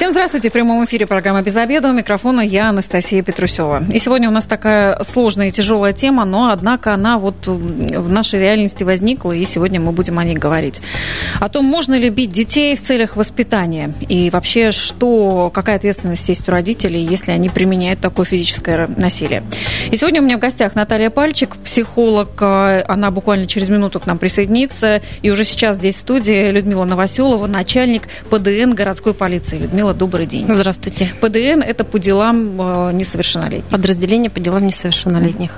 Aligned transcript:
Всем 0.00 0.12
здравствуйте. 0.12 0.48
В 0.48 0.52
прямом 0.54 0.82
эфире 0.86 1.06
программа 1.06 1.42
«Без 1.42 1.58
обеда». 1.58 1.90
У 1.90 1.92
микрофона 1.92 2.40
я, 2.40 2.70
Анастасия 2.70 3.22
Петрусева. 3.22 3.82
И 3.92 3.98
сегодня 3.98 4.30
у 4.30 4.32
нас 4.32 4.46
такая 4.46 4.98
сложная 5.02 5.48
и 5.48 5.50
тяжелая 5.50 5.92
тема, 5.92 6.24
но, 6.24 6.48
однако, 6.48 6.94
она 6.94 7.18
вот 7.18 7.46
в 7.46 8.10
нашей 8.10 8.40
реальности 8.40 8.82
возникла, 8.82 9.32
и 9.32 9.44
сегодня 9.44 9.78
мы 9.78 9.92
будем 9.92 10.18
о 10.18 10.24
ней 10.24 10.36
говорить. 10.36 10.80
О 11.38 11.50
том, 11.50 11.66
можно 11.66 11.98
ли 11.98 12.08
бить 12.08 12.32
детей 12.32 12.74
в 12.76 12.80
целях 12.80 13.14
воспитания, 13.14 13.92
и 14.08 14.30
вообще, 14.30 14.72
что, 14.72 15.50
какая 15.52 15.76
ответственность 15.76 16.26
есть 16.30 16.48
у 16.48 16.50
родителей, 16.50 17.04
если 17.04 17.32
они 17.32 17.50
применяют 17.50 18.00
такое 18.00 18.24
физическое 18.24 18.86
насилие. 18.96 19.42
И 19.90 19.96
сегодня 19.96 20.22
у 20.22 20.24
меня 20.24 20.38
в 20.38 20.40
гостях 20.40 20.74
Наталья 20.76 21.10
Пальчик, 21.10 21.58
психолог. 21.58 22.40
Она 22.40 23.10
буквально 23.10 23.46
через 23.46 23.68
минуту 23.68 24.00
к 24.00 24.06
нам 24.06 24.16
присоединится. 24.16 25.02
И 25.20 25.28
уже 25.28 25.44
сейчас 25.44 25.76
здесь 25.76 25.96
в 25.96 25.98
студии 25.98 26.50
Людмила 26.50 26.86
Новоселова, 26.86 27.46
начальник 27.46 28.04
ПДН 28.30 28.70
городской 28.72 29.12
полиции. 29.12 29.58
Людмила, 29.58 29.89
Людмила, 29.90 29.94
добрый 29.94 30.26
день. 30.26 30.46
Здравствуйте. 30.48 31.12
ПДН– 31.20 31.62
это 31.66 31.84
по 31.84 31.98
делам 31.98 32.60
э, 32.60 32.92
несовершеннолетних. 32.92 33.70
Подразделение 33.70 34.30
по 34.30 34.40
делам 34.40 34.66
несовершеннолетних. 34.66 35.50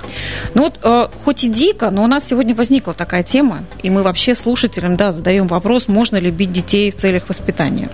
Ну 0.53 0.63
вот, 0.63 0.79
э, 0.83 1.07
хоть 1.23 1.43
и 1.43 1.49
дико, 1.49 1.91
но 1.91 2.03
у 2.03 2.07
нас 2.07 2.25
сегодня 2.25 2.55
возникла 2.55 2.93
такая 2.93 3.23
тема, 3.23 3.63
и 3.83 3.89
мы 3.89 4.03
вообще 4.03 4.35
слушателям, 4.35 4.95
да, 4.97 5.11
задаем 5.11 5.47
вопрос, 5.47 5.87
можно 5.87 6.17
ли 6.17 6.31
бить 6.31 6.51
детей 6.51 6.91
в 6.91 6.95
целях 6.95 7.29
воспитания. 7.29 7.89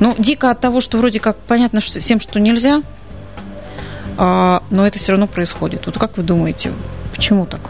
Ну, 0.00 0.14
дико 0.18 0.50
от 0.50 0.60
того, 0.60 0.80
что 0.80 0.98
вроде 0.98 1.20
как 1.20 1.36
понятно 1.36 1.80
что, 1.80 2.00
всем, 2.00 2.20
что 2.20 2.40
нельзя, 2.40 2.82
а, 4.16 4.62
но 4.70 4.86
это 4.86 4.98
все 4.98 5.12
равно 5.12 5.26
происходит. 5.26 5.86
Вот 5.86 5.98
как 5.98 6.16
вы 6.16 6.22
думаете, 6.22 6.72
почему 7.14 7.46
так? 7.46 7.60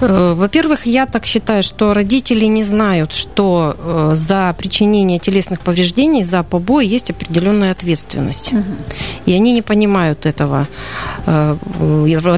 Э, 0.00 0.34
во-первых, 0.34 0.86
я 0.86 1.06
так 1.06 1.26
считаю, 1.26 1.62
что 1.62 1.92
родители 1.92 2.46
не 2.46 2.64
знают, 2.64 3.12
что 3.12 3.76
э, 3.78 4.12
за 4.14 4.54
причинение 4.58 5.18
телесных 5.18 5.60
повреждений, 5.60 6.24
за 6.24 6.42
побои 6.42 6.86
есть 6.86 7.10
определенная 7.10 7.72
ответственность. 7.72 8.52
Угу. 8.52 8.64
И 9.26 9.34
они 9.34 9.52
не 9.52 9.62
понимают 9.62 10.26
этого. 10.26 10.66
Э, 11.26 11.56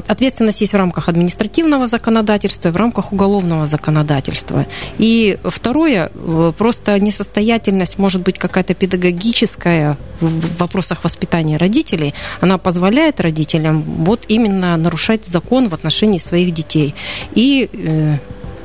ответственность 0.07 0.61
есть 0.61 0.73
в 0.73 0.77
рамках 0.77 1.09
административного 1.09 1.87
законодательства, 1.87 2.69
в 2.69 2.77
рамках 2.77 3.13
уголовного 3.13 3.65
законодательства. 3.65 4.65
И 4.97 5.37
второе, 5.43 6.11
просто 6.57 6.99
несостоятельность 6.99 7.97
может 7.97 8.21
быть 8.21 8.37
какая-то 8.37 8.73
педагогическая 8.73 9.97
в 10.21 10.57
вопросах 10.59 11.03
воспитания 11.03 11.57
родителей. 11.57 12.13
Она 12.41 12.57
позволяет 12.57 13.19
родителям 13.19 13.81
вот 13.81 14.25
именно 14.27 14.77
нарушать 14.77 15.25
закон 15.25 15.69
в 15.69 15.73
отношении 15.73 16.17
своих 16.17 16.53
детей. 16.53 16.95
И 17.35 17.52
э, 17.61 18.17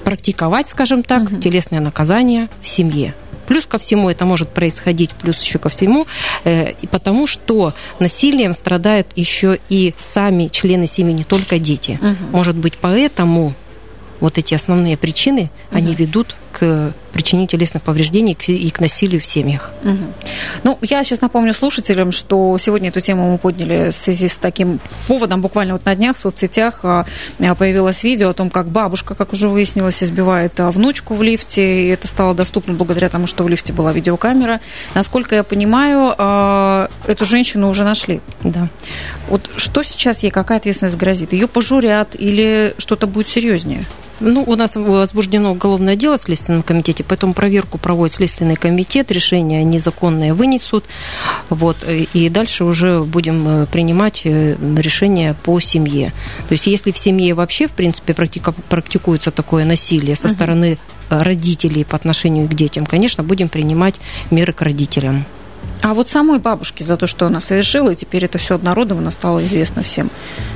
практиковать, 0.04 0.68
скажем 0.68 1.02
так, 1.02 1.24
угу. 1.24 1.36
телесное 1.40 1.80
наказание 1.80 2.48
в 2.62 2.68
семье. 2.68 3.14
Плюс 3.46 3.64
ко 3.66 3.78
всему 3.78 4.10
это 4.10 4.24
может 4.24 4.50
происходить, 4.50 5.10
плюс 5.10 5.42
еще 5.42 5.58
ко 5.58 5.68
всему, 5.68 6.06
э, 6.44 6.74
потому 6.90 7.26
что 7.26 7.74
насилием 7.98 8.52
страдают 8.52 9.06
еще 9.16 9.58
и 9.70 9.94
сами 9.98 10.48
члены 10.48 10.86
семьи, 10.86 11.12
не 11.14 11.24
только 11.24 11.58
дети. 11.58 11.98
Угу. 12.00 12.36
Может 12.36 12.56
быть, 12.56 12.74
поэтому 12.80 13.54
вот 14.20 14.38
эти 14.38 14.54
основные 14.54 14.96
причины, 14.96 15.50
угу. 15.70 15.78
они 15.78 15.94
ведут 15.94 16.36
к 16.58 16.92
причинению 17.12 17.48
телесных 17.48 17.82
повреждений 17.82 18.36
и 18.46 18.70
к 18.70 18.80
насилию 18.80 19.20
в 19.20 19.26
семьях. 19.26 19.72
Угу. 19.82 19.96
Ну, 20.64 20.78
я 20.82 21.02
сейчас 21.02 21.20
напомню 21.20 21.54
слушателям, 21.54 22.12
что 22.12 22.56
сегодня 22.58 22.90
эту 22.90 23.00
тему 23.00 23.32
мы 23.32 23.38
подняли 23.38 23.90
в 23.90 23.94
связи 23.94 24.28
с 24.28 24.38
таким 24.38 24.78
поводом. 25.06 25.40
Буквально 25.40 25.74
вот 25.74 25.84
на 25.84 25.94
днях 25.94 26.16
в 26.16 26.20
соцсетях 26.20 26.80
а, 26.84 27.06
появилось 27.58 28.04
видео 28.04 28.30
о 28.30 28.34
том, 28.34 28.50
как 28.50 28.68
бабушка, 28.68 29.14
как 29.14 29.32
уже 29.32 29.48
выяснилось, 29.48 30.02
избивает 30.02 30.60
а, 30.60 30.70
внучку 30.70 31.14
в 31.14 31.22
лифте. 31.22 31.84
И 31.84 31.88
это 31.88 32.06
стало 32.06 32.34
доступно 32.34 32.74
благодаря 32.74 33.08
тому, 33.08 33.26
что 33.26 33.44
в 33.44 33.48
лифте 33.48 33.72
была 33.72 33.92
видеокамера. 33.92 34.60
Насколько 34.94 35.34
я 35.34 35.42
понимаю, 35.42 36.14
а, 36.18 36.88
эту 37.06 37.24
женщину 37.24 37.68
уже 37.68 37.84
нашли. 37.84 38.20
Да. 38.42 38.68
Вот 39.28 39.50
что 39.56 39.82
сейчас 39.82 40.22
ей, 40.22 40.30
какая 40.30 40.58
ответственность 40.58 40.96
грозит? 40.96 41.32
Ее 41.32 41.48
пожурят 41.48 42.14
или 42.18 42.74
что-то 42.78 43.06
будет 43.06 43.28
серьезнее? 43.28 43.86
Ну, 44.20 44.42
у 44.46 44.56
нас 44.56 44.76
возбуждено 44.76 45.52
уголовное 45.52 45.96
дело 45.96 46.16
в 46.16 46.20
Следственном 46.20 46.62
комитете, 46.62 47.04
поэтому 47.06 47.34
проверку 47.34 47.78
проводит 47.78 48.14
Следственный 48.14 48.56
комитет, 48.56 49.10
решение 49.10 49.62
незаконное 49.64 50.34
вынесут, 50.34 50.84
вот, 51.50 51.84
и 51.88 52.28
дальше 52.28 52.64
уже 52.64 53.02
будем 53.02 53.46
э, 53.48 53.66
принимать 53.66 54.22
э, 54.24 54.56
решение 54.76 55.34
по 55.42 55.60
семье. 55.60 56.12
То 56.48 56.52
есть, 56.52 56.66
если 56.66 56.90
в 56.90 56.98
семье 56.98 57.34
вообще, 57.34 57.68
в 57.68 57.72
принципе, 57.72 58.14
практикуется 58.14 59.30
такое 59.30 59.64
насилие 59.64 60.16
со 60.16 60.28
стороны 60.28 60.78
родителей 61.08 61.84
по 61.84 61.96
отношению 61.96 62.48
к 62.48 62.54
детям, 62.54 62.86
конечно, 62.86 63.22
будем 63.22 63.48
принимать 63.48 63.94
меры 64.30 64.52
к 64.52 64.62
родителям. 64.62 65.24
А 65.82 65.94
вот 65.94 66.08
самой 66.08 66.38
бабушке 66.38 66.84
за 66.84 66.96
то, 66.96 67.06
что 67.06 67.26
она 67.26 67.40
совершила, 67.40 67.90
и 67.90 67.94
теперь 67.94 68.24
это 68.24 68.38
все 68.38 68.56
обнародовано, 68.56 69.10
стало 69.10 69.44
известно 69.44 69.82
всем, 69.82 70.10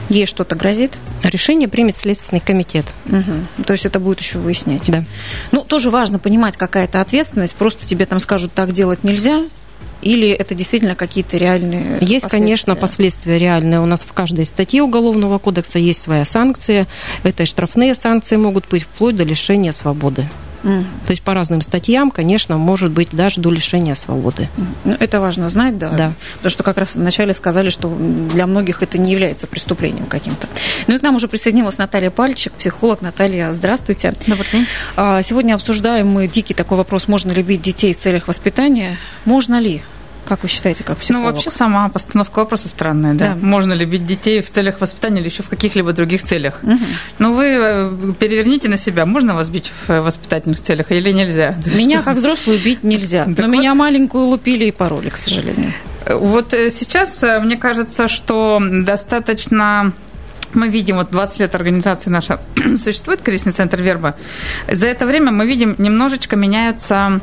ей 0.09 0.27
что-то 0.27 0.57
грозит? 0.57 0.99
Решение 1.23 1.69
примет 1.69 1.97
Следственный 1.97 2.41
комитет. 2.41 2.87
Угу. 3.07 3.65
То 3.65 3.73
есть 3.73 3.87
это 3.87 4.01
будет 4.01 4.21
еще 4.21 4.39
выяснять? 4.39 4.91
Да. 4.91 5.05
Ну, 5.53 5.63
тоже 5.63 5.91
важно 5.91 6.19
понимать, 6.19 6.57
какая 6.57 6.85
это 6.85 7.01
ответственность. 7.01 7.55
Просто 7.55 7.87
тебе 7.87 8.07
там 8.07 8.19
скажут, 8.19 8.53
так 8.53 8.73
делать 8.73 9.05
нельзя, 9.05 9.45
или 10.03 10.29
это 10.29 10.55
действительно 10.55 10.97
какие-то 10.97 11.37
реальные 11.37 11.99
Есть, 12.01 12.29
конечно, 12.29 12.75
последствия 12.75 13.39
реальные. 13.39 13.81
У 13.81 13.87
нас 13.87 14.03
в 14.03 14.13
каждой 14.13 14.45
статье 14.45 14.83
Уголовного 14.83 15.39
кодекса 15.39 15.79
есть 15.79 16.03
своя 16.03 16.25
санкция. 16.25 16.89
Это 17.23 17.45
и 17.45 17.47
штрафные 17.47 17.95
санкции 17.95 18.37
могут 18.37 18.69
быть 18.69 18.83
вплоть 18.83 19.17
до 19.17 19.23
лишения 19.23 19.73
свободы. 19.73 20.29
Mm. 20.63 20.85
То 21.07 21.11
есть 21.11 21.23
по 21.23 21.35
разным 21.35 21.61
статьям, 21.61 22.11
конечно, 22.11 22.57
может 22.57 22.91
быть 22.93 23.09
даже 23.13 23.41
до 23.41 23.51
лишения 23.51 23.95
свободы. 23.95 24.49
Ну, 24.85 24.95
это 24.99 25.21
важно 25.21 25.49
знать, 25.49 25.79
да. 25.79 25.91
да. 25.91 26.13
Потому 26.37 26.51
что 26.51 26.63
как 26.63 26.79
раз 26.79 26.95
вначале 26.95 27.35
сказали, 27.35 27.71
что 27.71 27.89
для 28.33 28.47
многих 28.47 28.83
это 28.83 28.99
не 28.99 29.13
является 29.13 29.47
преступлением 29.47 30.07
каким-то. 30.07 30.49
Ну 30.87 30.95
и 30.95 30.99
к 30.99 31.03
нам 31.03 31.17
уже 31.17 31.29
присоединилась 31.29 31.79
Наталья 31.79 32.11
Пальчик, 32.11 32.53
психолог. 32.53 33.01
Наталья, 33.03 33.53
здравствуйте. 33.53 34.15
Добрый 34.27 34.49
день. 34.53 34.67
А, 34.97 35.23
сегодня 35.23 35.55
обсуждаем 35.55 36.09
мы 36.09 36.27
дикий 36.27 36.55
такой 36.55 36.79
вопрос, 36.79 37.09
можно 37.09 37.33
ли 37.33 37.43
бить 37.43 37.63
детей 37.63 37.93
в 37.93 37.99
целях 37.99 38.29
воспитания. 38.29 38.99
Можно 39.25 39.61
ли? 39.61 39.83
Как 40.27 40.43
вы 40.43 40.49
считаете, 40.49 40.85
как 40.85 40.99
психолог? 40.99 41.27
Ну, 41.27 41.33
вообще 41.33 41.51
сама 41.51 41.89
постановка 41.89 42.41
вопроса 42.41 42.69
странная, 42.69 43.15
да? 43.15 43.35
да. 43.35 43.47
Можно 43.47 43.73
ли 43.73 43.85
бить 43.85 44.07
детей 44.07 44.43
в 44.43 44.51
целях 44.51 44.81
воспитания 44.81 45.21
или 45.21 45.29
еще 45.29 45.43
в 45.43 45.49
каких-либо 45.49 45.93
других 45.93 46.23
целях? 46.23 46.61
Угу. 46.63 46.79
Ну, 47.19 47.35
вы 47.35 47.45
э, 47.45 48.13
переверните 48.19 48.69
на 48.69 48.77
себя, 48.77 49.05
можно 49.05 49.35
вас 49.35 49.49
бить 49.49 49.73
в 49.87 50.01
воспитательных 50.01 50.61
целях 50.61 50.93
или 50.93 51.11
нельзя? 51.11 51.57
Меня 51.77 52.03
как 52.03 52.17
взрослую 52.17 52.63
бить 52.63 52.85
нельзя, 52.85 53.27
но 53.27 53.47
меня 53.47 53.75
маленькую 53.75 54.27
лупили 54.27 54.67
и 54.67 54.71
пароли, 54.71 55.09
к 55.09 55.17
сожалению. 55.17 55.73
Вот 56.09 56.55
э, 56.55 56.71
сейчас 56.71 57.23
э, 57.23 57.41
мне 57.41 57.57
кажется, 57.57 58.09
что 58.09 58.61
достаточно 58.61 59.93
мы 60.55 60.69
видим, 60.69 60.97
вот 60.97 61.11
20 61.11 61.41
лет 61.41 61.55
организации 61.55 62.11
наша 62.11 62.41
существует, 62.77 63.23
кризисный 63.23 63.53
центр 63.53 63.81
Верба. 63.83 64.17
За 64.71 64.87
это 64.87 65.07
время 65.07 65.33
мы 65.33 65.47
видим, 65.47 65.75
немножечко 65.79 66.37
меняются 66.37 67.21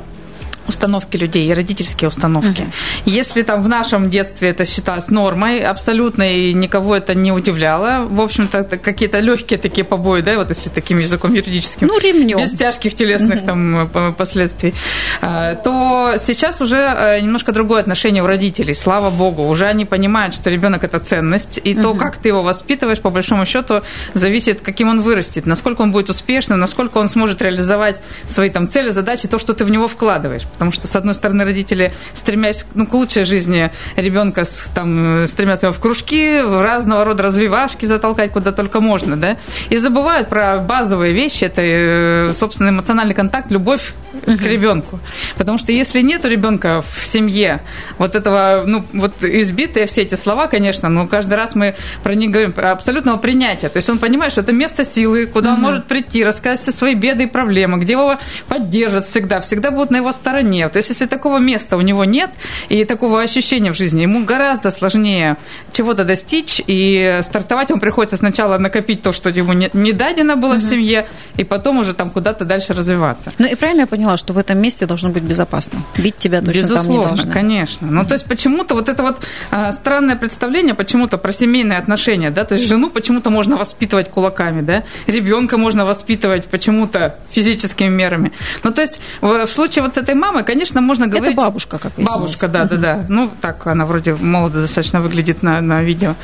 установки 0.69 1.17
людей 1.17 1.47
и 1.47 1.53
родительские 1.53 2.07
установки. 2.07 2.61
Угу. 2.61 2.71
Если 3.05 3.41
там 3.43 3.61
в 3.61 3.67
нашем 3.67 4.09
детстве 4.09 4.49
это 4.49 4.65
считалось 4.65 5.09
нормой 5.09 5.59
абсолютно, 5.59 6.23
и 6.23 6.53
никого 6.53 6.95
это 6.95 7.13
не 7.15 7.31
удивляло, 7.31 8.05
в 8.09 8.21
общем-то, 8.21 8.63
какие-то 8.63 9.19
легкие 9.19 9.59
такие 9.59 9.83
побои, 9.83 10.21
да, 10.21 10.37
вот 10.37 10.49
если 10.49 10.69
таким 10.69 10.99
языком 10.99 11.33
юридическим, 11.33 11.87
ну, 11.87 11.99
ремнем. 11.99 12.37
без 12.37 12.51
тяжких 12.51 12.95
телесных 12.95 13.39
угу. 13.39 13.45
там 13.45 13.89
э, 13.93 14.11
последствий, 14.13 14.73
а, 15.21 15.55
то 15.55 16.15
сейчас 16.17 16.61
уже 16.61 16.77
э, 16.77 17.19
немножко 17.21 17.51
другое 17.51 17.81
отношение 17.81 18.23
у 18.23 18.27
родителей, 18.27 18.73
слава 18.73 19.09
богу, 19.09 19.47
уже 19.47 19.65
они 19.65 19.85
понимают, 19.85 20.33
что 20.33 20.49
ребенок 20.49 20.83
это 20.83 20.99
ценность, 20.99 21.59
и 21.63 21.73
угу. 21.73 21.81
то, 21.81 21.93
как 21.95 22.17
ты 22.17 22.29
его 22.29 22.43
воспитываешь, 22.43 22.99
по 22.99 23.09
большому 23.09 23.45
счету, 23.45 23.81
зависит, 24.13 24.61
каким 24.61 24.89
он 24.89 25.01
вырастет, 25.01 25.45
насколько 25.45 25.81
он 25.81 25.91
будет 25.91 26.09
успешным, 26.09 26.59
насколько 26.59 26.97
он 26.97 27.09
сможет 27.09 27.41
реализовать 27.41 28.01
свои 28.27 28.49
там 28.49 28.67
цели, 28.67 28.89
задачи, 28.89 29.27
то, 29.27 29.39
что 29.39 29.53
ты 29.53 29.65
в 29.65 29.69
него 29.69 29.87
вкладываешь. 29.87 30.43
Потому 30.59 30.73
что, 30.73 30.89
с 30.89 30.95
одной 30.97 31.15
стороны, 31.15 31.45
родители, 31.45 31.93
стремясь 32.13 32.65
ну, 32.75 32.85
к 32.85 32.93
лучшей 32.93 33.23
жизни 33.23 33.71
ребенка, 33.95 34.43
там, 34.75 35.25
стремятся 35.25 35.67
его 35.67 35.73
в 35.73 35.79
кружки, 35.79 36.41
в 36.41 36.61
разного 36.61 37.05
рода 37.05 37.23
развивашки 37.23 37.85
затолкать 37.85 38.33
куда 38.33 38.51
только 38.51 38.81
можно, 38.81 39.15
да, 39.15 39.37
и 39.69 39.77
забывают 39.77 40.27
про 40.27 40.57
базовые 40.57 41.13
вещи, 41.13 41.45
это, 41.45 41.61
э, 41.61 42.33
собственно, 42.33 42.69
эмоциональный 42.69 43.15
контакт, 43.15 43.49
любовь 43.51 43.93
к 44.25 44.41
ребенку. 44.43 44.99
Потому 45.37 45.57
что 45.57 45.71
если 45.71 46.01
нет 46.01 46.25
у 46.25 46.27
ребенка 46.27 46.81
в 46.81 47.07
семье 47.07 47.61
вот 47.97 48.15
этого, 48.15 48.63
ну, 48.65 48.85
вот 48.91 49.13
избитые 49.23 49.85
все 49.85 50.01
эти 50.01 50.15
слова, 50.15 50.47
конечно, 50.47 50.89
но 50.89 51.07
каждый 51.07 51.35
раз 51.35 51.55
мы 51.55 51.75
про 52.03 52.15
них 52.15 52.31
говорим, 52.31 52.51
про 52.51 52.71
абсолютного 52.71 53.15
принятия. 53.15 53.69
То 53.69 53.77
есть 53.77 53.89
он 53.89 53.97
понимает, 53.97 54.33
что 54.33 54.41
это 54.41 54.51
место 54.51 54.83
силы, 54.83 55.25
куда 55.25 55.53
он 55.53 55.61
может 55.61 55.85
прийти, 55.85 56.25
рассказать 56.25 56.59
все 56.59 56.73
свои 56.73 56.95
беды 56.95 57.23
и 57.23 57.27
проблемы, 57.27 57.79
где 57.79 57.93
его 57.93 58.17
поддержат 58.49 59.05
всегда, 59.05 59.39
всегда 59.39 59.71
будут 59.71 59.91
на 59.91 59.97
его 59.97 60.11
стороне 60.11 60.48
нет. 60.49 60.71
То 60.71 60.77
есть, 60.77 60.89
если 60.89 61.05
такого 61.05 61.37
места 61.39 61.77
у 61.77 61.81
него 61.81 62.05
нет 62.05 62.31
и 62.69 62.85
такого 62.85 63.21
ощущения 63.21 63.71
в 63.71 63.77
жизни, 63.77 64.01
ему 64.01 64.25
гораздо 64.25 64.71
сложнее 64.71 65.37
чего-то 65.71 66.03
достичь, 66.03 66.61
и 66.65 67.19
стартовать 67.21 67.69
ему 67.69 67.79
приходится 67.79 68.17
сначала 68.17 68.57
накопить 68.57 69.01
то, 69.01 69.11
что 69.11 69.29
ему 69.29 69.53
не, 69.53 69.69
не 69.73 69.93
дадено 69.93 70.35
было 70.35 70.53
угу. 70.53 70.59
в 70.59 70.63
семье, 70.63 71.07
и 71.37 71.43
потом 71.43 71.79
уже 71.79 71.93
там 71.93 72.09
куда-то 72.09 72.45
дальше 72.45 72.73
развиваться. 72.73 73.31
Ну 73.37 73.47
и 73.47 73.55
правильно 73.55 73.81
я 73.81 73.87
поняла, 73.87 74.17
что 74.17 74.33
в 74.33 74.37
этом 74.37 74.59
месте 74.59 74.85
должно 74.85 75.09
быть 75.09 75.23
безопасно? 75.23 75.81
Бить 75.97 76.17
тебя 76.17 76.41
точно 76.41 76.61
Безусловно, 76.61 76.91
там 76.91 76.91
не 76.91 77.07
должны. 77.07 77.31
конечно. 77.31 77.87
Ну, 77.87 78.05
то 78.05 78.13
есть, 78.13 78.25
почему-то 78.25 78.75
вот 78.75 78.89
это 78.89 79.03
вот 79.03 79.17
а, 79.51 79.71
странное 79.71 80.15
представление 80.15 80.73
почему-то 80.73 81.17
про 81.17 81.31
семейные 81.31 81.77
отношения, 81.77 82.29
да, 82.31 82.45
то 82.45 82.55
есть 82.55 82.67
жену 82.67 82.89
почему-то 82.89 83.29
можно 83.29 83.55
воспитывать 83.55 84.09
кулаками, 84.09 84.61
да, 84.61 84.83
ребенка 85.07 85.57
можно 85.57 85.85
воспитывать 85.85 86.45
почему-то 86.45 87.15
физическими 87.31 87.87
мерами. 87.87 88.31
Ну, 88.63 88.71
то 88.71 88.81
есть, 88.81 88.99
в, 89.21 89.45
в 89.45 89.51
случае 89.51 89.83
вот 89.83 89.95
с 89.95 89.97
этой 89.97 90.15
мамой, 90.15 90.38
конечно, 90.43 90.81
можно 90.81 91.07
говорить... 91.07 91.29
Это 91.29 91.37
бабушка, 91.37 91.77
как 91.77 91.93
Бабушка, 91.97 92.47
да, 92.47 92.65
да, 92.65 92.77
да. 92.77 93.05
Ну, 93.09 93.29
так 93.41 93.67
она 93.67 93.85
вроде 93.85 94.15
молодо 94.15 94.61
достаточно 94.61 95.01
выглядит 95.01 95.43
на, 95.43 95.61
на 95.61 95.83
видео. 95.83 96.15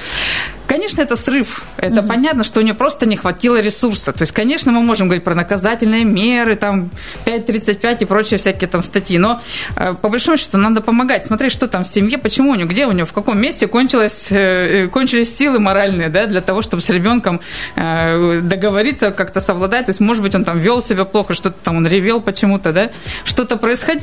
Конечно, 0.68 1.02
это 1.02 1.16
срыв. 1.16 1.64
Это 1.78 2.00
угу. 2.00 2.10
понятно, 2.10 2.44
что 2.44 2.60
у 2.60 2.64
нее 2.64 2.74
просто 2.74 3.06
не 3.06 3.16
хватило 3.16 3.62
ресурса. 3.62 4.12
То 4.14 4.24
есть, 4.24 4.32
конечно, 4.32 4.72
мы 4.72 4.82
можем 4.82 5.08
говорить 5.08 5.24
про 5.24 5.36
наказательные 5.36 6.04
меры, 6.04 6.56
там 6.56 6.90
5.35 7.26 7.98
и 8.00 8.06
прочие 8.06 8.40
всякие 8.40 8.68
там 8.68 8.84
статьи. 8.84 9.18
Но 9.18 9.42
э, 9.76 9.94
по 9.94 10.10
большому 10.10 10.38
счету 10.38 10.58
надо 10.58 10.82
помогать. 10.82 11.26
Смотреть, 11.26 11.52
что 11.52 11.68
там 11.68 11.84
в 11.84 11.88
семье, 11.88 12.18
почему 12.18 12.52
у 12.52 12.56
нее, 12.56 12.66
где 12.66 12.88
у 12.88 12.92
нее, 12.92 13.06
в 13.06 13.14
каком 13.14 13.40
месте 13.40 13.68
кончилось, 13.68 14.28
э, 14.32 14.88
кончились 14.88 15.36
силы 15.36 15.60
моральные, 15.60 16.10
да, 16.10 16.26
для 16.26 16.42
того, 16.42 16.64
чтобы 16.64 16.82
с 16.82 16.90
ребенком 16.90 17.42
э, 17.76 18.40
договориться, 18.42 19.12
как-то 19.12 19.42
совладать. 19.42 19.86
То 19.86 19.92
есть, 19.92 20.00
может 20.00 20.24
быть, 20.24 20.34
он 20.34 20.44
там 20.44 20.60
вел 20.60 20.82
себя 20.82 21.06
плохо, 21.06 21.36
что-то 21.36 21.58
там 21.64 21.78
он 21.78 21.88
ревел 21.88 22.22
почему-то, 22.22 22.74
да. 22.74 22.90
Что-то 23.24 23.58
происходило 23.58 23.95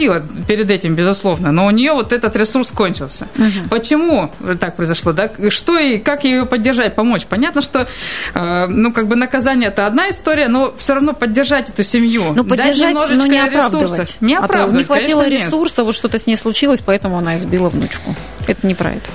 перед 0.46 0.70
этим, 0.70 0.94
безусловно. 0.94 1.52
Но 1.52 1.66
у 1.66 1.70
нее 1.70 1.92
вот 1.92 2.12
этот 2.12 2.36
ресурс 2.36 2.70
кончился. 2.70 3.28
Угу. 3.36 3.68
Почему 3.70 4.30
так 4.60 4.76
произошло, 4.76 5.12
да? 5.12 5.30
Что 5.48 5.78
и 5.78 5.98
как 5.98 6.24
ее 6.24 6.46
поддержать, 6.46 6.94
помочь. 6.94 7.26
Понятно, 7.26 7.62
что 7.62 7.86
э, 8.34 8.66
ну, 8.66 8.92
как 8.92 9.08
бы 9.08 9.16
наказание 9.16 9.68
это 9.68 9.86
одна 9.86 10.10
история, 10.10 10.48
но 10.48 10.74
все 10.76 10.94
равно 10.94 11.12
поддержать 11.12 11.70
эту 11.70 11.84
семью. 11.84 12.32
Ну, 12.34 12.44
поддержать, 12.44 12.94
но 12.94 13.26
не 13.26 13.38
оправдывать. 13.38 14.16
Не 14.20 14.34
оправдывать. 14.34 14.74
А 14.74 14.78
не 14.78 14.84
хватило 14.84 15.28
ресурса, 15.28 15.84
вот 15.84 15.94
что-то 15.94 16.18
с 16.18 16.26
ней 16.26 16.36
случилось, 16.36 16.80
поэтому 16.80 17.18
она 17.18 17.36
избила 17.36 17.68
внучку. 17.68 18.14
Это 18.46 18.66
не 18.66 18.74
про 18.74 18.92
это. 18.92 19.10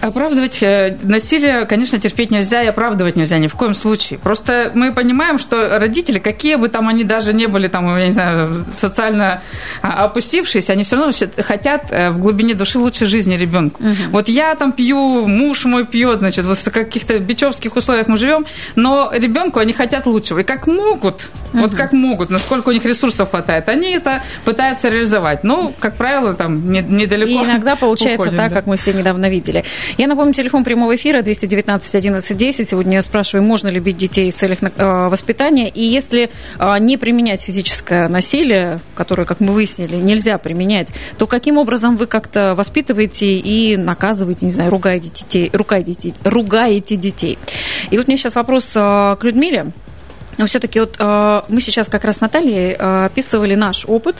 Оправдывать 0.00 0.62
э, 0.62 0.96
насилие, 1.02 1.66
конечно, 1.66 1.98
терпеть 1.98 2.30
нельзя 2.30 2.62
и 2.62 2.66
оправдывать 2.66 3.16
нельзя 3.16 3.38
ни 3.38 3.48
в 3.48 3.54
коем 3.54 3.74
случае. 3.74 4.18
Просто 4.18 4.70
мы 4.74 4.92
понимаем, 4.92 5.38
что 5.38 5.78
родители, 5.78 6.18
какие 6.18 6.56
бы 6.56 6.68
там 6.68 6.88
они 6.88 7.04
даже 7.04 7.32
не 7.32 7.46
были, 7.46 7.68
там, 7.68 7.96
я 7.98 8.06
не 8.06 8.12
знаю, 8.12 8.64
социально 8.72 9.42
а, 9.82 10.04
опустившиеся, 10.04 10.72
они 10.72 10.84
все 10.84 10.96
равно 10.96 11.12
хотят 11.38 11.86
э, 11.90 12.10
в 12.10 12.18
глубине 12.20 12.54
души 12.54 12.78
лучшей 12.78 13.06
жизни 13.06 13.36
ребенку. 13.36 13.82
Угу. 13.82 14.10
Вот 14.10 14.28
я 14.28 14.54
там 14.54 14.72
пью, 14.72 15.26
муж 15.26 15.64
мой 15.64 15.84
пьет, 15.84 16.20
значит, 16.20 16.44
вот 16.44 16.58
в 16.58 16.70
каких-то 16.70 17.18
бичевских 17.18 17.74
условиях 17.76 18.08
мы 18.08 18.16
живем, 18.18 18.46
но 18.76 19.10
ребенку 19.12 19.58
они 19.58 19.72
хотят 19.72 20.06
лучшего. 20.06 20.40
И 20.40 20.44
как 20.44 20.66
могут, 20.66 21.28
угу. 21.52 21.62
вот 21.62 21.74
как 21.74 21.92
могут, 21.92 22.30
насколько 22.30 22.68
у 22.68 22.72
них 22.72 22.84
ресурсов 22.84 23.30
хватает, 23.30 23.68
они 23.68 23.90
это 23.90 24.22
пытаются 24.44 24.88
реализовать. 24.88 25.44
Ну, 25.44 25.74
как 25.78 25.96
правило, 25.96 26.34
там 26.34 26.70
недалеко. 26.70 27.30
И 27.30 27.34
иногда 27.34 27.74
получается 27.74 28.20
уходим, 28.20 28.36
так, 28.36 28.50
да. 28.50 28.54
как 28.54 28.66
мы 28.66 28.76
все 28.76 28.92
недавно 28.92 29.28
видели. 29.28 29.64
Я 29.96 30.06
напомню, 30.06 30.34
телефон 30.34 30.64
прямого 30.64 30.94
эфира 30.96 31.22
219 31.22 31.94
11 31.94 32.36
10. 32.36 32.68
Сегодня 32.68 32.94
я 32.94 33.02
спрашиваю, 33.02 33.44
можно 33.44 33.68
ли 33.68 33.80
бить 33.80 33.96
детей 33.96 34.30
в 34.30 34.34
целях 34.34 34.58
э, 34.62 35.08
воспитания. 35.08 35.68
И 35.68 35.82
если 35.82 36.30
э, 36.58 36.78
не 36.78 36.96
применять 36.96 37.40
физическое 37.40 38.08
насилие, 38.08 38.80
которое, 38.94 39.24
как 39.24 39.40
мы 39.40 39.52
выяснили, 39.52 39.96
нельзя 39.96 40.38
применять, 40.38 40.92
то 41.16 41.26
каким 41.26 41.56
образом 41.58 41.96
вы 41.96 42.06
как-то 42.06 42.54
воспитываете 42.54 43.38
и 43.38 43.76
наказываете, 43.76 44.46
не 44.46 44.52
знаю, 44.52 44.70
ругаете 44.70 45.08
детей, 45.08 45.50
ругаете, 45.52 46.14
ругаете 46.24 46.96
детей? 46.96 47.38
И 47.90 47.96
вот 47.96 48.08
мне 48.08 48.16
сейчас 48.16 48.34
вопрос 48.34 48.70
э, 48.74 49.16
к 49.18 49.18
Людмиле. 49.22 49.72
Но 50.36 50.46
все-таки 50.46 50.78
вот 50.78 51.00
мы 51.00 51.60
сейчас 51.60 51.88
как 51.88 52.04
раз 52.04 52.18
с 52.18 52.20
Натальей 52.20 52.72
описывали 52.74 53.56
наш 53.56 53.84
опыт 53.86 54.14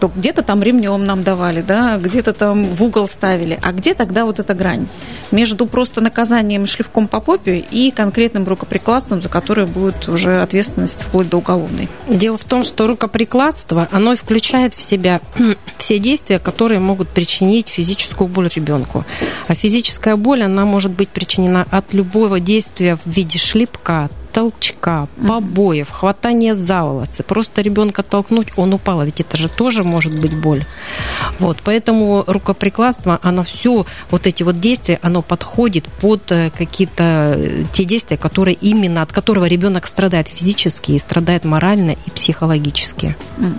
что 0.00 0.10
где-то 0.16 0.40
там 0.40 0.62
ремнем 0.62 1.04
нам 1.04 1.22
давали, 1.22 1.60
да, 1.60 1.98
где-то 1.98 2.32
там 2.32 2.64
в 2.64 2.82
угол 2.82 3.06
ставили. 3.06 3.58
А 3.60 3.70
где 3.72 3.92
тогда 3.92 4.24
вот 4.24 4.40
эта 4.40 4.54
грань 4.54 4.88
между 5.30 5.66
просто 5.66 6.00
наказанием 6.00 6.66
шлевком 6.66 7.06
по 7.06 7.20
попе 7.20 7.58
и 7.58 7.90
конкретным 7.90 8.48
рукоприкладством, 8.48 9.20
за 9.20 9.28
которое 9.28 9.66
будет 9.66 10.08
уже 10.08 10.40
ответственность 10.40 11.02
вплоть 11.02 11.28
до 11.28 11.36
уголовной? 11.36 11.90
Дело 12.08 12.38
в 12.38 12.44
том, 12.44 12.64
что 12.64 12.86
рукоприкладство, 12.86 13.88
оно 13.92 14.16
включает 14.16 14.72
в 14.72 14.80
себя 14.80 15.20
все 15.76 15.98
действия, 15.98 16.38
которые 16.38 16.80
могут 16.80 17.10
причинить 17.10 17.68
физическую 17.68 18.28
боль 18.28 18.48
ребенку. 18.54 19.04
А 19.48 19.54
физическая 19.54 20.16
боль, 20.16 20.42
она 20.42 20.64
может 20.64 20.92
быть 20.92 21.10
причинена 21.10 21.66
от 21.70 21.92
любого 21.92 22.40
действия 22.40 22.96
в 23.04 23.06
виде 23.06 23.38
шлепка, 23.38 24.08
толчка, 24.30 25.08
побоев, 25.26 25.90
хватания 25.90 26.54
за 26.54 26.82
волосы, 26.82 27.22
просто 27.22 27.62
ребенка 27.62 28.02
толкнуть, 28.02 28.48
он 28.56 28.72
упал, 28.72 29.00
а 29.00 29.04
ведь 29.04 29.20
это 29.20 29.36
же 29.36 29.48
тоже 29.48 29.82
может 29.90 30.18
быть 30.18 30.34
боль. 30.36 30.64
Вот, 31.38 31.58
поэтому 31.64 32.24
рукоприкладство, 32.26 33.18
оно 33.22 33.42
все, 33.42 33.84
вот 34.10 34.26
эти 34.26 34.42
вот 34.42 34.60
действия, 34.60 34.98
оно 35.02 35.22
подходит 35.22 35.84
под 36.00 36.30
э, 36.32 36.50
какие-то 36.56 37.34
э, 37.36 37.64
те 37.72 37.84
действия, 37.84 38.16
которые 38.16 38.54
именно, 38.54 39.02
от 39.02 39.12
которого 39.12 39.46
ребенок 39.46 39.86
страдает 39.86 40.28
физически 40.28 40.92
и 40.92 40.98
страдает 40.98 41.44
морально 41.44 41.96
и 42.06 42.10
психологически. 42.10 43.16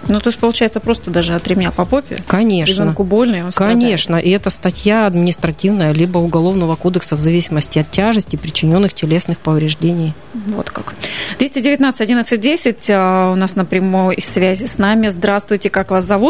Ну, 0.07 0.19
то 0.19 0.29
есть, 0.29 0.39
получается, 0.39 0.79
просто 0.79 1.11
даже 1.11 1.35
от 1.35 1.47
ремня 1.47 1.71
по 1.71 1.85
попе? 1.85 2.23
Конечно. 2.27 2.73
Ребенку 2.73 3.03
больно, 3.03 3.35
и 3.35 3.41
он 3.41 3.51
Конечно, 3.51 4.03
страдает. 4.03 4.25
и 4.25 4.29
это 4.29 4.49
статья 4.49 5.05
административная, 5.07 5.91
либо 5.91 6.17
уголовного 6.19 6.75
кодекса 6.75 7.15
в 7.15 7.19
зависимости 7.19 7.79
от 7.79 7.91
тяжести 7.91 8.35
причиненных 8.35 8.93
телесных 8.93 9.39
повреждений. 9.39 10.13
Вот 10.33 10.69
как. 10.69 10.93
219 11.39 12.01
11 12.01 12.39
10 12.39 12.89
у 12.89 13.35
нас 13.35 13.55
на 13.55 13.65
прямой 13.65 14.21
связи 14.21 14.65
с 14.65 14.77
нами. 14.77 15.09
Здравствуйте, 15.09 15.69
как 15.69 15.91
вас 15.91 16.05
зовут? 16.05 16.20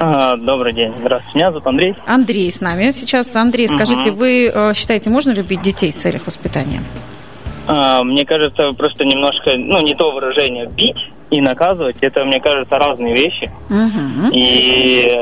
А, 0.00 0.36
добрый 0.36 0.72
день. 0.72 0.92
Здравствуйте. 0.98 1.38
Меня 1.38 1.48
зовут 1.48 1.66
Андрей. 1.66 1.94
Андрей 2.06 2.50
с 2.50 2.60
нами. 2.60 2.90
Сейчас, 2.90 3.36
Андрей, 3.36 3.68
скажите, 3.68 4.10
угу. 4.10 4.20
вы 4.20 4.46
э, 4.52 4.74
считаете, 4.74 5.10
можно 5.10 5.30
любить 5.30 5.62
детей 5.62 5.92
в 5.92 5.96
целях 5.96 6.26
воспитания? 6.26 6.82
А, 7.68 8.02
мне 8.02 8.24
кажется, 8.24 8.72
просто 8.72 9.04
немножко, 9.04 9.52
ну, 9.56 9.80
не 9.82 9.94
то 9.94 10.10
выражение 10.10 10.66
бить 10.66 10.96
и 11.30 11.40
наказывать. 11.40 11.98
Это, 12.00 12.24
мне 12.24 12.40
кажется, 12.40 12.78
разные 12.78 13.14
вещи. 13.14 13.48
Угу. 13.68 14.32
И 14.32 15.14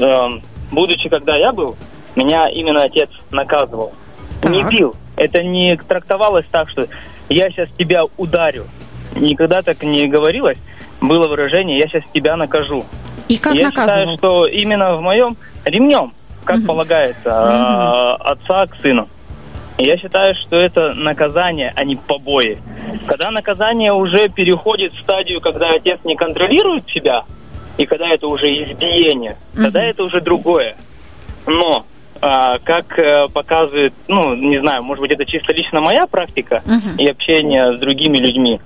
э, 0.00 0.26
будучи, 0.70 1.08
когда 1.08 1.36
я 1.36 1.52
был, 1.52 1.76
меня 2.14 2.46
именно 2.52 2.82
отец 2.82 3.08
наказывал. 3.30 3.94
Так. 4.42 4.52
Не 4.52 4.64
бил. 4.64 4.94
Это 5.16 5.42
не 5.42 5.76
трактовалось 5.76 6.46
так, 6.50 6.68
что 6.68 6.88
я 7.30 7.48
сейчас 7.48 7.70
тебя 7.78 8.02
ударю. 8.18 8.66
Никогда 9.14 9.62
так 9.62 9.82
не 9.82 10.06
говорилось. 10.08 10.58
Было 11.00 11.28
выражение, 11.28 11.78
я 11.78 11.86
сейчас 11.88 12.02
тебя 12.12 12.36
накажу. 12.36 12.84
И 13.28 13.38
как 13.38 13.54
я 13.54 13.66
наказывал? 13.66 14.14
считаю, 14.14 14.18
что 14.18 14.46
именно 14.46 14.96
в 14.96 15.00
моем 15.00 15.36
ремнем, 15.64 16.12
как 16.44 16.58
угу. 16.58 16.66
полагается, 16.66 17.30
угу. 17.30 18.24
отца 18.24 18.66
к 18.66 18.76
сыну. 18.76 19.08
Я 19.78 19.98
считаю, 19.98 20.34
что 20.34 20.56
это 20.56 20.94
наказание, 20.94 21.72
а 21.76 21.84
не 21.84 21.96
побои. 21.96 22.58
Когда 23.06 23.30
наказание 23.30 23.92
уже 23.92 24.28
переходит 24.30 24.94
в 24.94 25.00
стадию, 25.00 25.40
когда 25.40 25.68
отец 25.68 26.00
не 26.04 26.16
контролирует 26.16 26.88
себя, 26.88 27.24
и 27.76 27.84
когда 27.84 28.08
это 28.08 28.26
уже 28.26 28.46
избиение, 28.46 29.36
угу. 29.54 29.64
тогда 29.64 29.84
это 29.84 30.04
уже 30.04 30.20
другое. 30.20 30.76
Но 31.46 31.84
а, 32.20 32.58
как 32.58 32.98
а, 32.98 33.28
показывает, 33.28 33.92
ну, 34.08 34.34
не 34.34 34.58
знаю, 34.60 34.82
может 34.82 35.02
быть, 35.02 35.10
это 35.10 35.24
чисто 35.26 35.52
лично 35.52 35.80
моя 35.80 36.06
практика 36.06 36.62
uh-huh. 36.64 36.96
и 36.98 37.06
общение 37.06 37.76
с 37.76 37.80
другими 37.80 38.16
людьми. 38.16 38.60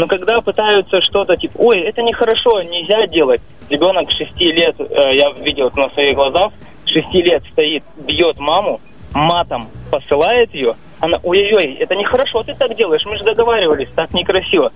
Но 0.00 0.06
когда 0.06 0.40
пытаются 0.40 1.02
что-то 1.02 1.36
типа, 1.36 1.52
ой, 1.58 1.80
это 1.80 2.00
нехорошо, 2.00 2.62
нельзя 2.62 3.06
делать. 3.06 3.42
Ребенок 3.68 4.08
6 4.10 4.40
лет, 4.40 4.74
э, 4.78 4.84
я 5.12 5.30
видел 5.44 5.70
на 5.76 5.90
своих 5.90 6.16
глазах, 6.16 6.52
6 6.86 7.12
лет 7.16 7.42
стоит, 7.52 7.82
бьет 7.98 8.38
маму, 8.38 8.80
матом 9.12 9.68
посылает 9.90 10.54
ее. 10.54 10.74
Она, 11.00 11.18
ой-ой-ой, 11.22 11.74
это 11.74 11.94
нехорошо, 11.96 12.42
ты 12.44 12.54
так 12.54 12.74
делаешь, 12.76 13.02
мы 13.04 13.18
же 13.18 13.24
договаривались, 13.24 13.88
так 13.94 14.14
некрасиво. 14.14 14.72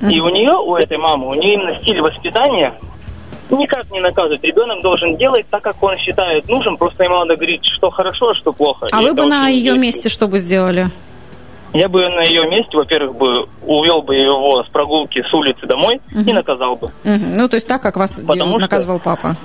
И 0.00 0.18
у 0.20 0.28
нее, 0.30 0.54
у 0.54 0.74
этой 0.76 0.96
мамы, 0.96 1.28
у 1.28 1.34
нее 1.34 1.54
именно 1.54 1.78
стиль 1.82 2.00
воспитания 2.00 2.72
никак 3.50 3.90
не 3.90 4.00
наказывать. 4.00 4.42
Ребенок 4.42 4.80
должен 4.82 5.18
делать 5.18 5.44
так, 5.50 5.62
как 5.62 5.82
он 5.82 5.96
считает 5.98 6.48
нужным. 6.48 6.78
Просто 6.78 7.04
ему 7.04 7.18
надо 7.18 7.36
говорить, 7.36 7.60
что 7.76 7.90
хорошо, 7.90 8.30
а 8.30 8.34
что 8.34 8.54
плохо. 8.54 8.88
А 8.90 9.02
вы 9.02 9.12
бы 9.12 9.26
на 9.26 9.48
ее 9.48 9.76
месте 9.76 10.08
что 10.08 10.28
бы 10.28 10.38
сделали? 10.38 10.90
Я 11.74 11.88
бы 11.88 12.00
на 12.00 12.22
ее 12.22 12.46
месте, 12.46 12.76
во-первых, 12.76 13.16
бы 13.16 13.48
увел 13.62 14.02
бы 14.02 14.14
его 14.14 14.62
с 14.62 14.68
прогулки 14.68 15.22
с 15.22 15.32
улицы 15.32 15.66
домой 15.66 16.00
угу. 16.10 16.20
и 16.20 16.32
наказал 16.32 16.76
бы. 16.76 16.88
Угу. 17.04 17.24
Ну, 17.36 17.48
то 17.48 17.54
есть 17.56 17.66
так, 17.66 17.80
как 17.80 17.96
вас 17.96 18.20
потому 18.26 18.58
наказывал 18.58 18.98
что... 18.98 19.04
папа? 19.04 19.36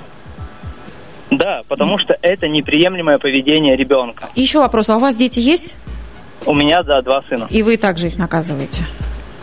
Да, 1.30 1.62
потому 1.68 1.94
угу. 1.94 2.02
что 2.02 2.16
это 2.20 2.48
неприемлемое 2.48 3.18
поведение 3.18 3.76
ребенка. 3.76 4.28
Еще 4.34 4.58
вопрос, 4.58 4.88
а 4.90 4.96
у 4.96 4.98
вас 4.98 5.14
дети 5.14 5.38
есть? 5.38 5.76
У 6.44 6.54
меня, 6.54 6.82
да, 6.82 7.00
два 7.02 7.22
сына. 7.28 7.46
И 7.50 7.62
вы 7.62 7.76
также 7.76 8.08
их 8.08 8.18
наказываете? 8.18 8.82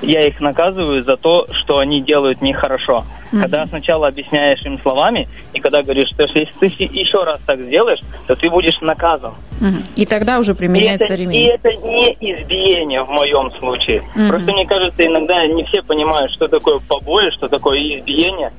Я 0.05 0.25
их 0.25 0.39
наказываю 0.39 1.03
за 1.03 1.17
то, 1.17 1.47
что 1.51 1.79
они 1.79 2.01
делают 2.01 2.41
нехорошо. 2.41 3.03
Угу. 3.31 3.41
Когда 3.41 3.65
сначала 3.65 4.07
объясняешь 4.07 4.63
им 4.65 4.79
словами, 4.81 5.27
и 5.53 5.59
когда 5.59 5.81
говоришь, 5.81 6.09
что 6.13 6.23
если 6.23 6.45
ты 6.59 6.65
еще 6.67 7.23
раз 7.23 7.39
так 7.45 7.59
сделаешь, 7.59 7.99
то 8.27 8.35
ты 8.35 8.49
будешь 8.49 8.79
наказан. 8.81 9.33
Угу. 9.59 9.83
И 9.95 10.05
тогда 10.05 10.39
уже 10.39 10.53
применяется 10.53 11.05
и 11.05 11.07
это, 11.07 11.15
ремень. 11.15 11.41
И 11.41 11.45
это 11.45 11.73
не 11.73 12.11
избиение 12.19 13.03
в 13.03 13.09
моем 13.09 13.51
случае. 13.59 14.03
Угу. 14.15 14.29
Просто 14.29 14.51
мне 14.51 14.65
кажется, 14.65 15.05
иногда 15.05 15.45
не 15.47 15.63
все 15.65 15.81
понимают, 15.81 16.31
что 16.31 16.47
такое 16.47 16.79
побои, 16.87 17.29
что 17.31 17.47
такое 17.47 17.79
избиение. 17.97 18.51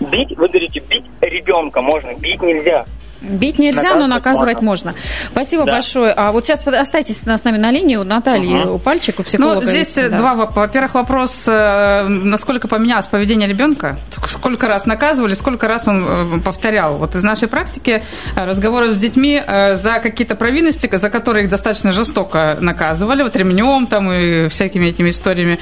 Бить, 0.00 0.36
вы 0.36 0.48
говорите, 0.48 0.80
бить 0.88 1.04
ребенка 1.20 1.80
можно, 1.80 2.14
бить 2.14 2.42
нельзя. 2.42 2.84
Бить 3.28 3.58
нельзя, 3.58 3.82
наказывать 3.82 4.00
но 4.00 4.14
наказывать 4.14 4.62
можно. 4.62 4.90
можно. 4.90 4.94
Спасибо 5.30 5.64
да. 5.64 5.72
большое. 5.74 6.12
А 6.12 6.32
вот 6.32 6.44
сейчас 6.46 6.66
остайтесь 6.66 7.20
с 7.20 7.44
нами 7.44 7.58
на 7.58 7.70
линии. 7.70 7.96
У 7.96 8.04
Натальи 8.04 8.64
угу. 8.64 8.78
Пальчик, 8.78 9.20
у 9.20 9.22
психолога. 9.22 9.60
Ну, 9.60 9.62
здесь 9.62 9.96
есть, 9.96 10.10
два. 10.10 10.34
Да. 10.34 10.46
Во-первых, 10.46 10.94
вопрос, 10.94 11.44
э, 11.46 12.06
насколько 12.08 12.68
поменялось 12.68 13.06
поведение 13.06 13.48
ребенка, 13.48 13.98
сколько 14.28 14.68
раз 14.68 14.86
наказывали, 14.86 15.34
сколько 15.34 15.68
раз 15.68 15.88
он 15.88 16.38
э, 16.38 16.40
повторял. 16.40 16.96
Вот 16.98 17.14
из 17.14 17.22
нашей 17.22 17.48
практики 17.48 18.02
э, 18.34 18.44
разговоров 18.44 18.92
с 18.92 18.96
детьми 18.96 19.42
за 19.46 19.98
какие-то 20.02 20.34
провинности, 20.34 20.88
за 20.92 21.10
которые 21.10 21.44
их 21.44 21.50
достаточно 21.50 21.92
жестоко 21.92 22.56
наказывали, 22.60 23.22
вот 23.22 23.36
ремнем 23.36 23.86
там 23.86 24.10
и 24.10 24.48
всякими 24.48 24.86
этими 24.86 25.10
историями 25.10 25.58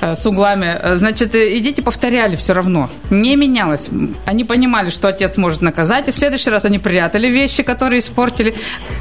с 0.00 0.26
углами. 0.26 0.78
Значит, 0.94 1.34
и 1.34 1.60
дети 1.60 1.80
повторяли 1.80 2.36
все 2.36 2.52
равно. 2.52 2.90
Не 3.10 3.36
менялось. 3.36 3.88
Они 4.26 4.44
понимали, 4.44 4.90
что 4.90 5.08
отец 5.08 5.36
может 5.36 5.62
наказать, 5.62 6.08
и 6.08 6.12
в 6.12 6.14
следующий 6.14 6.50
раз 6.50 6.64
они 6.64 6.78
прятали 6.78 7.03
прятали 7.04 7.26
вещи, 7.28 7.62
которые 7.62 7.98
испортили. 7.98 8.54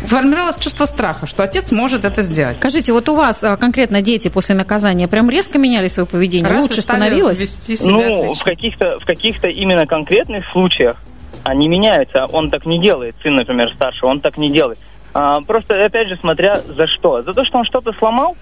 Формировалось 0.06 0.58
чувство 0.58 0.86
страха, 0.86 1.26
что 1.26 1.44
отец 1.44 1.72
может 1.72 2.04
это 2.04 2.22
сделать. 2.22 2.58
Скажите, 2.58 2.92
вот 2.92 3.08
у 3.08 3.16
вас 3.16 3.44
а, 3.44 3.56
конкретно 3.56 4.02
дети 4.02 4.28
после 4.28 4.56
наказания 4.56 5.08
прям 5.08 5.30
резко 5.30 5.58
меняли 5.58 5.88
свое 5.88 6.06
поведение? 6.06 6.50
Раз 6.50 6.64
Лучше 6.64 6.82
становилось? 6.82 7.40
Вести 7.40 7.78
себя 7.78 7.92
ну, 7.92 8.34
в 8.34 8.44
каких-то, 8.44 9.00
в 9.00 9.06
каких-то 9.06 9.48
именно 9.48 9.88
конкретных 9.88 10.46
случаях 10.52 10.98
они 11.46 11.70
меняются. 11.70 12.26
Он 12.26 12.50
так 12.50 12.66
не 12.66 12.82
делает. 12.82 13.16
Сын, 13.24 13.36
например, 13.36 13.72
старший, 13.74 14.10
он 14.10 14.20
так 14.20 14.38
не 14.38 14.52
делает. 14.52 14.80
А, 15.14 15.40
просто, 15.42 15.82
опять 15.82 16.10
же, 16.10 16.18
смотря 16.18 16.62
за 16.68 16.88
что. 16.88 17.22
За 17.22 17.34
то, 17.34 17.46
что 17.46 17.60
он 17.60 17.64
что-то 17.64 17.94
сломал, 17.94 18.36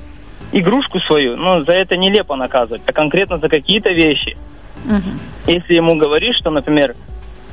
игрушку 0.52 1.00
свою, 1.02 1.38
ну, 1.38 1.64
за 1.64 1.74
это 1.74 1.98
нелепо 1.98 2.36
наказывать, 2.36 2.82
а 2.88 2.94
конкретно 2.94 3.38
за 3.38 3.48
какие-то 3.48 3.90
вещи. 3.90 4.38
Угу. 4.86 5.52
Если 5.52 5.76
ему 5.76 5.96
говоришь, 5.96 6.38
что, 6.40 6.50
например, 6.50 6.96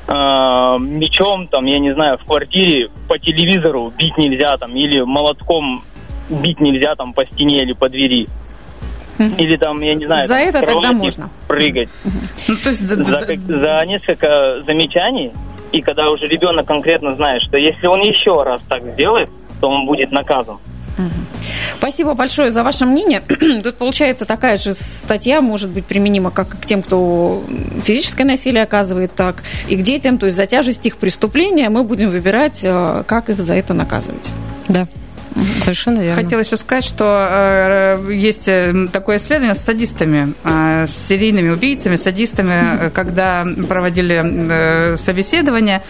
мечом, 0.08 1.46
там, 1.48 1.66
я 1.66 1.78
не 1.78 1.92
знаю, 1.92 2.16
в 2.18 2.24
квартире 2.24 2.88
по 3.08 3.18
телевизору 3.18 3.92
бить 3.96 4.16
нельзя, 4.16 4.56
там, 4.56 4.74
или 4.74 5.02
молотком 5.02 5.84
бить 6.30 6.60
нельзя, 6.60 6.94
там, 6.94 7.12
по 7.12 7.26
стене 7.26 7.62
или 7.62 7.72
по 7.72 7.88
двери. 7.88 8.26
Или 9.18 9.56
там, 9.56 9.80
я 9.80 9.94
не 9.94 10.06
знаю, 10.06 10.28
за 10.28 10.34
там, 10.34 10.44
это 10.44 10.62
тогда 10.62 10.92
можно 10.92 11.28
прыгать. 11.48 11.88
Ну, 12.46 12.56
то 12.62 12.70
есть, 12.70 12.82
за, 12.82 13.04
за 13.04 13.84
несколько 13.84 14.62
замечаний, 14.64 15.32
и 15.72 15.80
когда 15.82 16.06
уже 16.08 16.26
ребенок 16.26 16.66
конкретно 16.66 17.14
знает, 17.16 17.42
что 17.42 17.58
если 17.58 17.86
он 17.86 18.00
еще 18.00 18.42
раз 18.42 18.62
так 18.68 18.82
сделает, 18.94 19.28
то 19.60 19.68
он 19.68 19.86
будет 19.86 20.12
наказан. 20.12 20.58
Спасибо 21.78 22.14
большое 22.14 22.50
за 22.50 22.62
ваше 22.62 22.84
мнение. 22.84 23.22
Тут 23.62 23.76
получается 23.76 24.24
такая 24.24 24.56
же 24.56 24.74
статья, 24.74 25.40
может 25.40 25.70
быть 25.70 25.84
применима 25.84 26.30
как 26.30 26.48
к 26.60 26.66
тем, 26.66 26.82
кто 26.82 27.44
физическое 27.82 28.24
насилие 28.24 28.62
оказывает, 28.62 29.14
так 29.14 29.42
и 29.68 29.76
к 29.76 29.82
детям. 29.82 30.18
То 30.18 30.26
есть 30.26 30.36
за 30.36 30.46
тяжесть 30.46 30.84
их 30.86 30.96
преступления 30.96 31.68
мы 31.68 31.84
будем 31.84 32.10
выбирать, 32.10 32.60
э, 32.62 33.02
как 33.06 33.30
их 33.30 33.40
за 33.40 33.54
это 33.54 33.74
наказывать. 33.74 34.30
Да. 34.68 34.86
Совершенно 35.62 36.00
верно. 36.00 36.22
Хотела 36.22 36.40
еще 36.40 36.56
сказать, 36.56 36.84
что 36.84 37.26
э, 37.30 38.12
есть 38.12 38.48
э, 38.48 38.88
такое 38.92 39.18
исследование 39.18 39.54
с 39.54 39.60
садистами, 39.60 40.34
э, 40.44 40.86
с 40.88 40.96
серийными 40.96 41.50
убийцами, 41.50 41.96
садистами, 41.96 42.86
э, 42.86 42.90
когда 42.90 43.46
проводили 43.68 44.22
э, 44.24 44.96
собеседование, 44.96 45.82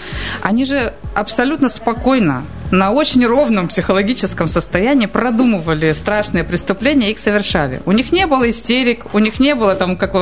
они 0.42 0.64
же 0.64 0.92
абсолютно 1.14 1.68
спокойно 1.68 2.44
на 2.70 2.90
очень 2.90 3.24
ровном 3.26 3.68
психологическом 3.68 4.48
состоянии 4.48 5.06
продумывали 5.06 5.92
страшные 5.92 6.44
преступления 6.44 7.08
и 7.08 7.12
их 7.12 7.18
совершали. 7.18 7.80
У 7.86 7.92
них 7.92 8.12
не 8.12 8.26
было 8.26 8.48
истерик, 8.48 9.06
у 9.14 9.18
них 9.18 9.40
не 9.40 9.54
было 9.54 9.74
там, 9.74 9.96
как 9.96 10.12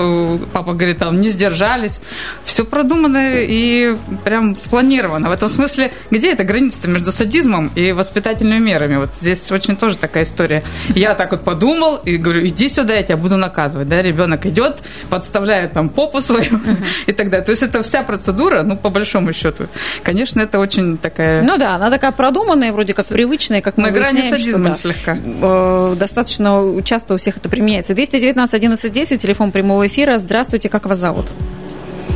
папа 0.52 0.72
говорит, 0.72 0.98
там 0.98 1.20
не 1.20 1.30
сдержались. 1.30 2.00
Все 2.44 2.64
продумано 2.64 3.34
и 3.34 3.96
прям 4.24 4.56
спланировано. 4.56 5.28
В 5.28 5.32
этом 5.32 5.48
смысле, 5.48 5.92
где 6.10 6.32
эта 6.32 6.44
граница 6.44 6.86
между 6.88 7.12
садизмом 7.12 7.70
и 7.74 7.92
воспитательными 7.92 8.58
мерами? 8.58 8.96
Вот 8.96 9.10
здесь 9.20 9.50
очень 9.50 9.76
тоже 9.76 9.98
такая 9.98 10.24
история. 10.24 10.62
Я 10.88 11.14
так 11.14 11.32
вот 11.32 11.42
подумал 11.42 11.96
и 11.96 12.16
говорю, 12.16 12.46
иди 12.46 12.68
сюда, 12.68 12.94
я 12.94 13.02
тебя 13.02 13.16
буду 13.16 13.36
наказывать. 13.36 13.88
Да, 13.88 14.02
ребенок 14.02 14.46
идет, 14.46 14.78
подставляет 15.10 15.72
там 15.72 15.88
попу 15.88 16.20
свою 16.20 16.60
и 17.06 17.12
так 17.12 17.30
далее. 17.30 17.44
То 17.44 17.50
есть 17.50 17.62
это 17.62 17.82
вся 17.82 18.02
процедура, 18.02 18.62
ну, 18.62 18.76
по 18.76 18.90
большому 18.90 19.32
счету. 19.32 19.66
Конечно, 20.02 20.40
это 20.40 20.58
очень 20.58 20.98
такая... 20.98 21.42
Ну 21.42 21.56
да, 21.58 21.74
она 21.74 21.90
такая 21.90 22.12
продуманная, 22.12 22.35
вроде 22.72 22.94
как 22.94 23.06
привычная, 23.06 23.60
как 23.60 23.76
мы 23.76 23.84
На 23.84 23.90
грани 23.90 24.28
садизма 24.28 24.74
что, 24.74 24.92
слегка. 24.92 25.18
Э, 25.42 25.94
достаточно 25.98 26.82
часто 26.82 27.14
у 27.14 27.16
всех 27.16 27.38
это 27.38 27.48
применяется. 27.48 27.94
219 27.94 28.54
11 28.54 28.92
10, 28.92 29.22
телефон 29.22 29.52
прямого 29.52 29.86
эфира. 29.86 30.18
Здравствуйте, 30.18 30.68
как 30.68 30.86
вас 30.86 30.98
зовут? 30.98 31.26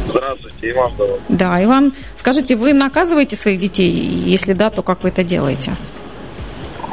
Здравствуйте, 0.08 0.70
Иван 0.70 0.92
зовут. 0.96 1.20
Да, 1.28 1.62
Иван, 1.62 1.92
скажите, 2.16 2.56
вы 2.56 2.72
наказываете 2.72 3.36
своих 3.36 3.58
детей? 3.58 3.92
Если 3.92 4.52
да, 4.52 4.70
то 4.70 4.82
как 4.82 5.02
вы 5.02 5.10
это 5.10 5.22
делаете? 5.22 5.76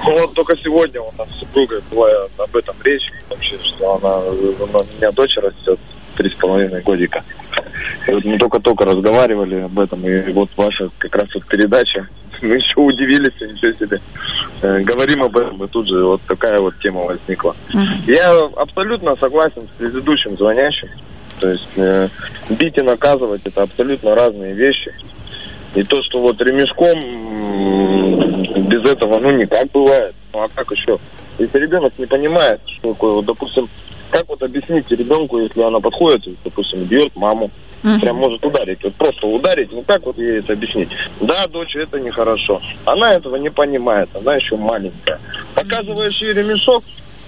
Ну 0.06 0.20
вот 0.20 0.34
только 0.34 0.56
сегодня 0.58 1.02
у 1.02 1.12
нас 1.18 1.28
с 1.30 1.40
супругой 1.40 1.82
была 1.92 2.08
об 2.38 2.56
этом 2.56 2.76
речь, 2.84 3.12
вообще, 3.30 3.58
что 3.60 3.96
она, 3.96 4.18
она 4.18 4.80
у 4.80 4.98
меня 4.98 5.12
дочь 5.12 5.36
растет 5.38 5.80
три 6.16 6.30
с 6.30 6.36
половиной 6.36 6.82
годика. 6.82 7.24
Вот 8.08 8.26
мы 8.26 8.38
только-только 8.38 8.86
разговаривали 8.86 9.62
об 9.62 9.80
этом, 9.80 10.06
и 10.08 10.32
вот 10.32 10.50
ваша 10.56 10.90
как 10.98 11.16
раз 11.16 11.28
вот 11.34 11.46
передача, 11.46 12.08
мы 12.42 12.56
еще 12.56 12.80
удивились, 12.80 13.40
ничего 13.42 13.72
себе. 13.74 14.00
Э, 14.62 14.80
говорим 14.80 15.24
об 15.24 15.38
этом, 15.38 15.64
и 15.64 15.68
тут 15.68 15.88
же 15.88 16.04
вот 16.04 16.22
такая 16.28 16.60
вот 16.60 16.78
тема 16.80 17.02
возникла. 17.02 17.56
Uh-huh. 17.74 18.12
Я 18.12 18.32
абсолютно 18.56 19.16
согласен 19.16 19.64
с 19.68 19.78
предыдущим 19.78 20.38
звонящим. 20.38 20.90
То 21.40 21.52
есть 21.52 21.70
э, 21.76 22.10
бить 22.50 22.78
и 22.78 22.82
наказывать 22.82 23.42
это 23.46 23.64
абсолютно 23.64 24.16
разные 24.16 24.54
вещи. 24.54 24.92
И 25.76 25.84
то, 25.84 26.02
что 26.02 26.22
вот 26.22 26.42
ремешком 26.42 27.00
без 28.68 28.84
этого, 28.84 29.20
ну, 29.20 29.32
никак 29.32 29.70
бывает. 29.72 30.16
Ну, 30.34 30.42
а 30.42 30.50
как 30.54 30.72
еще? 30.72 30.98
Если 31.38 31.60
ребенок 31.60 31.94
не 31.98 32.08
понимает, 32.08 32.60
что 32.66 32.94
такое, 32.94 33.14
вот, 33.14 33.26
допустим, 33.26 33.70
как 34.10 34.28
вот 34.28 34.42
объяснить 34.44 34.90
ребенку, 34.92 35.40
если 35.40 35.62
она 35.62 35.80
подходит, 35.80 36.24
допустим, 36.44 36.84
бьет 36.84 37.16
маму, 37.16 37.52
uh-huh. 37.84 38.00
прям 38.00 38.18
может 38.18 38.44
ударить, 38.46 38.84
вот 38.84 38.96
просто 38.96 39.28
ударить, 39.28 39.72
ну 39.72 39.84
как 39.84 40.06
вот 40.06 40.18
ей 40.18 40.40
это 40.40 40.54
объяснить? 40.54 40.90
Да, 41.22 41.48
дочь, 41.48 41.76
это 41.76 42.00
нехорошо. 42.00 42.62
Она 42.86 43.14
этого 43.14 43.36
не 43.36 43.50
понимает, 43.50 44.10
она 44.14 44.36
еще 44.36 44.58
маленькая. 44.58 45.20
Показываешь 45.54 46.22
ей 46.22 46.34
ремешок, 46.34 46.84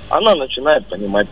она 0.10 0.36
начинает 0.36 0.86
понимать. 0.88 1.28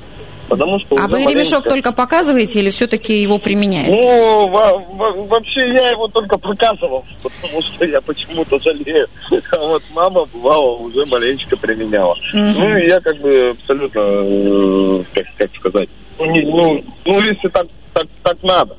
Потому 0.47 0.79
что 0.79 0.95
а 0.95 1.07
вы 1.07 1.25
ремешок 1.25 1.63
только 1.65 1.91
показываете 1.91 2.59
или 2.59 2.69
все-таки 2.69 3.21
его 3.21 3.37
применяете? 3.37 3.91
Ну, 3.91 4.47
во- 4.47 4.77
во- 4.77 5.23
вообще 5.25 5.73
я 5.73 5.89
его 5.89 6.07
только 6.07 6.37
показывал, 6.37 7.03
потому 7.21 7.61
что 7.61 7.85
я 7.85 7.99
почему-то 8.01 8.57
жалею. 8.59 9.07
А 9.51 9.59
вот 9.59 9.83
мама, 9.93 10.25
бывала, 10.33 10.77
уже 10.77 11.05
маленечко 11.09 11.57
применяла. 11.57 12.13
Угу. 12.33 12.39
Ну, 12.39 12.77
и 12.77 12.87
я 12.87 12.99
как 13.01 13.17
бы 13.17 13.55
абсолютно, 13.59 13.99
э, 13.99 15.03
как, 15.13 15.25
как 15.37 15.55
сказать, 15.55 15.89
ну, 16.17 16.25
не, 16.31 16.41
ну, 16.41 16.83
ну, 17.05 17.19
если 17.19 17.47
так, 17.49 17.67
так, 17.93 18.07
так 18.23 18.41
надо. 18.43 18.75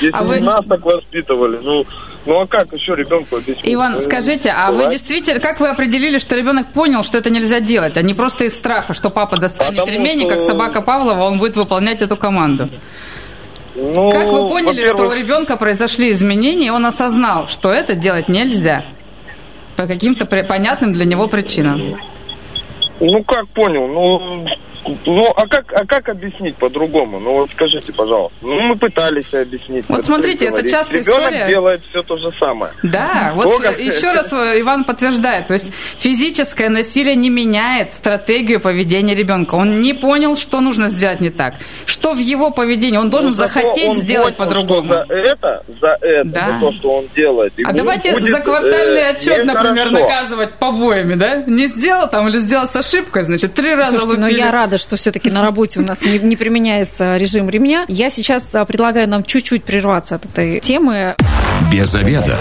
Если 0.00 0.18
а 0.18 0.22
вы... 0.22 0.40
нас 0.40 0.64
так 0.68 0.84
воспитывали, 0.84 1.58
ну, 1.62 1.84
ну 2.28 2.40
а 2.40 2.46
как 2.46 2.70
еще 2.74 2.94
ребенку 2.94 3.36
объяснить? 3.36 3.64
Иван, 3.64 3.94
ну, 3.94 4.00
скажите, 4.00 4.50
а 4.50 4.70
вы 4.70 4.90
действительно, 4.90 5.40
как 5.40 5.60
вы 5.60 5.68
определили, 5.68 6.18
что 6.18 6.36
ребенок 6.36 6.72
понял, 6.72 7.02
что 7.02 7.16
это 7.16 7.30
нельзя 7.30 7.60
делать, 7.60 7.96
а 7.96 8.02
не 8.02 8.12
просто 8.12 8.44
из 8.44 8.54
страха, 8.54 8.92
что 8.92 9.08
папа 9.08 9.38
достанет 9.38 9.80
Потому 9.80 9.98
ремень, 9.98 10.20
что... 10.20 10.28
как 10.28 10.42
собака 10.42 10.82
Павлова, 10.82 11.22
он 11.22 11.38
будет 11.38 11.56
выполнять 11.56 12.02
эту 12.02 12.18
команду? 12.18 12.68
Ну, 13.74 14.10
как 14.10 14.26
вы 14.26 14.46
поняли, 14.48 14.84
что 14.84 15.08
у 15.08 15.12
ребенка 15.12 15.56
произошли 15.56 16.10
изменения, 16.10 16.66
и 16.66 16.70
он 16.70 16.84
осознал, 16.84 17.48
что 17.48 17.72
это 17.72 17.94
делать 17.94 18.28
нельзя? 18.28 18.84
По 19.76 19.86
каким-то 19.86 20.26
понятным 20.26 20.92
для 20.92 21.06
него 21.06 21.28
причинам. 21.28 21.96
Ну, 23.00 23.24
как 23.24 23.48
понял? 23.48 23.86
Ну, 23.88 24.46
ну, 25.06 25.24
а 25.36 25.46
как, 25.46 25.72
а 25.72 25.84
как 25.84 26.08
объяснить 26.08 26.56
по-другому? 26.56 27.20
Ну, 27.20 27.32
вот 27.34 27.50
скажите, 27.50 27.92
пожалуйста. 27.92 28.36
Ну, 28.42 28.60
мы 28.60 28.76
пытались 28.76 29.32
объяснить. 29.32 29.84
Вот 29.88 30.04
смотрите, 30.04 30.46
это 30.46 30.68
частая 30.68 31.00
Ребенок 31.00 31.20
история. 31.20 31.48
делает 31.48 31.82
все 31.88 32.02
то 32.02 32.16
же 32.16 32.30
самое. 32.38 32.72
Да, 32.82 33.32
вот 33.34 33.46
Бога 33.46 33.70
еще 33.78 34.12
раз 34.12 34.32
Иван 34.32 34.84
подтверждает. 34.84 35.46
То 35.46 35.54
есть 35.54 35.68
физическое 35.98 36.68
насилие 36.68 37.16
не 37.16 37.30
меняет 37.30 37.94
стратегию 37.94 38.60
поведения 38.60 39.14
ребенка. 39.14 39.54
Он 39.54 39.80
не 39.80 39.94
понял, 39.94 40.36
что 40.36 40.60
нужно 40.60 40.88
сделать 40.88 41.20
не 41.20 41.30
так. 41.30 41.54
Что 41.86 42.12
в 42.12 42.18
его 42.18 42.50
поведении? 42.50 42.98
Он 42.98 43.10
должен 43.10 43.30
ну, 43.30 43.34
захотеть 43.34 43.88
он 43.88 43.96
сделать 43.96 44.36
по-другому. 44.36 44.92
За 44.92 45.06
это, 45.08 45.64
за 45.80 45.98
это, 46.00 46.28
да. 46.28 46.46
за 46.46 46.60
то, 46.60 46.72
что 46.72 46.94
он 46.94 47.04
делает. 47.14 47.52
А 47.64 47.72
давайте 47.72 48.12
будет, 48.12 48.32
за 48.32 48.40
квартальный 48.40 49.00
э, 49.00 49.10
отчет, 49.10 49.44
например, 49.44 49.90
наказывать 49.90 50.52
побоями, 50.54 51.14
да? 51.14 51.42
Не 51.46 51.66
сделал 51.66 52.08
там 52.08 52.28
или 52.28 52.38
сделал 52.38 52.66
с 52.66 52.76
ошибкой, 52.76 53.22
значит, 53.22 53.54
три 53.54 53.74
раза 53.74 53.98
Слушайте, 53.98 54.20
ну 54.20 54.26
я 54.28 54.50
рада 54.50 54.67
рада, 54.68 54.76
что 54.76 54.96
все-таки 54.96 55.30
на 55.30 55.40
работе 55.40 55.80
у 55.80 55.82
нас 55.82 56.02
не, 56.02 56.18
не 56.18 56.36
применяется 56.36 57.16
режим 57.16 57.48
ремня. 57.48 57.86
Я 57.88 58.10
сейчас 58.10 58.54
а, 58.54 58.66
предлагаю 58.66 59.08
нам 59.08 59.24
чуть-чуть 59.24 59.64
прерваться 59.64 60.16
от 60.16 60.26
этой 60.26 60.60
темы. 60.60 61.16
Без 61.72 61.94
обеда. 61.94 62.36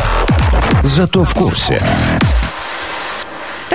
Зато 0.84 1.24
в 1.24 1.34
курсе. 1.34 1.82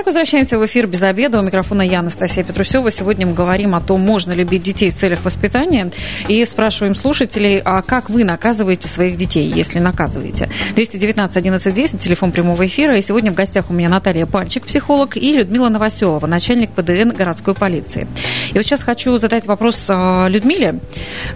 Так, 0.03 0.09
возвращаемся 0.09 0.59
в 0.59 0.67
эфир 0.67 0.89
без 0.89 1.01
обеда. 1.05 1.39
У 1.39 1.43
микрофона 1.43 1.83
я, 1.83 2.01
Анастасия 2.01 2.43
Петрусева. 2.43 2.91
Сегодня 2.91 3.25
мы 3.25 3.35
говорим 3.35 3.73
о 3.77 3.81
том, 3.81 4.01
можно 4.01 4.33
любить 4.33 4.65
детей 4.65 4.91
в 4.91 4.95
целях 4.95 5.25
воспитания. 5.25 5.93
И 6.27 6.45
спрашиваем 6.45 6.97
слушателей, 6.97 7.61
а 7.65 7.83
как 7.83 8.11
вы 8.11 8.25
наказываете 8.25 8.89
своих 8.89 9.17
детей, 9.17 9.49
если 9.49 9.79
наказываете? 9.79 10.51
219 10.75 11.37
11 11.37 11.73
10, 11.73 12.01
телефон 12.01 12.33
прямого 12.33 12.67
эфира. 12.67 12.97
И 12.99 13.01
сегодня 13.01 13.31
в 13.31 13.37
гостях 13.37 13.71
у 13.71 13.75
меня 13.75 13.89
Наталья 13.89 14.27
Пальчик, 14.27 14.67
психолог, 14.67 15.17
и 15.17 15.37
Людмила 15.37 15.69
Новоселова, 15.69 16.27
начальник 16.27 16.71
ПДН 16.71 17.11
городской 17.11 17.55
полиции. 17.55 18.09
И 18.51 18.55
вот 18.55 18.65
сейчас 18.65 18.83
хочу 18.83 19.17
задать 19.19 19.47
вопрос 19.47 19.87
а, 19.89 20.27
Людмиле. 20.27 20.81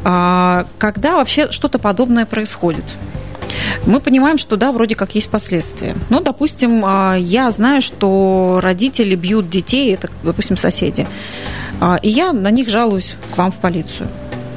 А, 0.03 0.67
когда 0.79 1.19
вообще 1.19 1.53
что-то 1.53 1.79
подобное 1.79 2.27
происходит? 2.27 2.85
Мы 3.87 4.01
понимаем, 4.01 4.39
что 4.39 4.57
да, 4.57 4.73
вроде 4.73 4.95
как 4.95 5.15
есть 5.15 5.29
последствия. 5.29 5.95
Но, 6.11 6.21
допустим, 6.21 6.83
а, 6.85 7.17
я 7.17 7.51
знаю, 7.51 7.83
что 7.83 8.61
родители 8.63 9.15
бьют 9.15 9.49
детей, 9.49 9.95
это, 9.95 10.09
допустим, 10.23 10.57
соседи, 10.57 11.07
а, 11.81 11.99
и 12.03 12.09
я 12.09 12.33
на 12.33 12.51
них 12.51 12.69
жалуюсь 12.69 13.15
к 13.35 13.39
вам 13.39 13.53
в 13.53 13.57
полицию. 13.57 14.09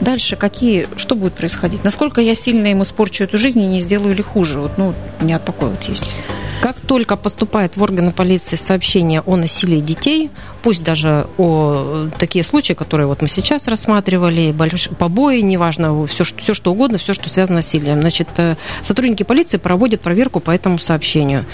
Дальше 0.01 0.37
какие, 0.37 0.87
что 0.95 1.15
будет 1.15 1.33
происходить? 1.33 1.83
Насколько 1.83 2.21
я 2.21 2.33
сильно 2.33 2.67
им 2.67 2.81
испорчу 2.83 3.25
эту 3.25 3.37
жизнь 3.37 3.61
и 3.61 3.67
не 3.67 3.79
сделаю 3.79 4.15
ли 4.15 4.23
хуже? 4.23 4.59
Вот, 4.59 4.77
ну, 4.77 4.93
у 5.19 5.23
меня 5.23 5.39
такое 5.39 5.69
вот 5.69 5.83
есть. 5.83 6.13
Как 6.61 6.79
только 6.81 7.15
поступает 7.15 7.77
в 7.77 7.81
органы 7.81 8.11
полиции 8.11 8.57
сообщение 8.57 9.21
о 9.21 9.37
насилии 9.37 9.79
детей, 9.79 10.29
пусть 10.61 10.83
даже 10.83 11.27
о 11.37 12.07
такие 12.17 12.43
случаи, 12.43 12.73
которые 12.73 13.07
вот 13.07 13.21
мы 13.21 13.29
сейчас 13.29 13.67
рассматривали, 13.67 14.51
больш... 14.51 14.89
побои, 14.89 15.39
неважно, 15.39 16.05
все, 16.07 16.23
все 16.23 16.53
что 16.53 16.71
угодно, 16.71 16.97
все, 16.97 17.13
что 17.13 17.29
связано 17.29 17.61
с 17.61 17.69
насилием. 17.69 18.01
Значит, 18.01 18.27
э, 18.37 18.55
сотрудники 18.81 19.23
полиции 19.23 19.57
проводят 19.57 20.01
проверку 20.01 20.39
по 20.39 20.51
этому 20.51 20.79
сообщению. 20.79 21.45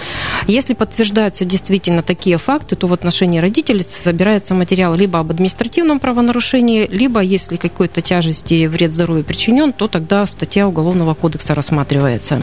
Если 0.48 0.74
подтверждаются 0.74 1.46
действительно 1.46 2.02
такие 2.04 2.38
факты, 2.38 2.76
то 2.76 2.88
в 2.88 2.94
отношении 2.94 3.40
родителей 3.40 3.86
собирается 3.88 4.54
материал 4.54 4.96
либо 4.96 5.20
об 5.20 5.32
административном 5.32 6.00
правонарушении, 6.00 6.88
либо 6.88 7.20
если 7.20 7.58
какой-то 7.58 8.02
тяжести 8.02 8.66
вред 8.68 8.92
здоровью 8.92 9.24
причинен, 9.24 9.74
то 9.74 9.88
тогда 9.88 10.26
статья 10.26 10.68
Уголовного 10.68 11.14
кодекса 11.14 11.54
рассматривается. 11.54 12.42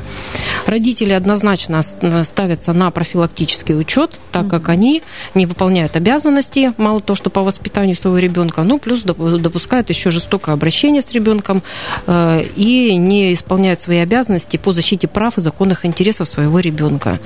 Родители 0.67 1.13
однозначно 1.13 1.83
ставят 1.83 2.52
ставятся 2.53 2.73
на 2.75 2.91
профилактический 2.91 3.75
учет, 3.75 4.21
так 4.31 4.49
как 4.49 4.69
они 4.69 5.03
не 5.35 5.47
выполняют 5.47 5.97
обязанности, 5.97 6.73
мало 6.77 7.01
того, 7.01 7.17
что 7.17 7.31
по 7.31 7.43
воспитанию 7.43 7.97
своего 7.97 8.19
ребенка, 8.19 8.63
ну, 8.63 8.79
плюс 8.79 9.03
допускают 9.05 9.89
еще 9.89 10.11
жестокое 10.11 10.55
обращение 10.55 11.01
с 11.01 11.13
ребенком 11.13 11.63
э, 12.07 12.45
и 12.57 12.95
не 12.97 13.33
исполняют 13.33 13.81
свои 13.81 13.99
обязанности 13.99 14.59
по 14.59 14.73
защите 14.73 15.09
прав 15.09 15.39
и 15.39 15.41
законных 15.41 15.87
интересов 15.87 16.29
своего 16.29 16.61
ребенка, 16.61 17.21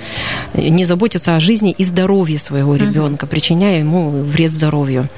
не 0.54 0.84
заботятся 0.84 1.34
о 1.34 1.40
жизни 1.40 1.74
и 1.76 1.82
здоровье 1.82 2.38
своего 2.38 2.76
ребенка, 2.76 3.26
причиняя 3.26 3.80
ему 3.80 4.10
вред 4.10 4.52
здоровью. 4.52 5.08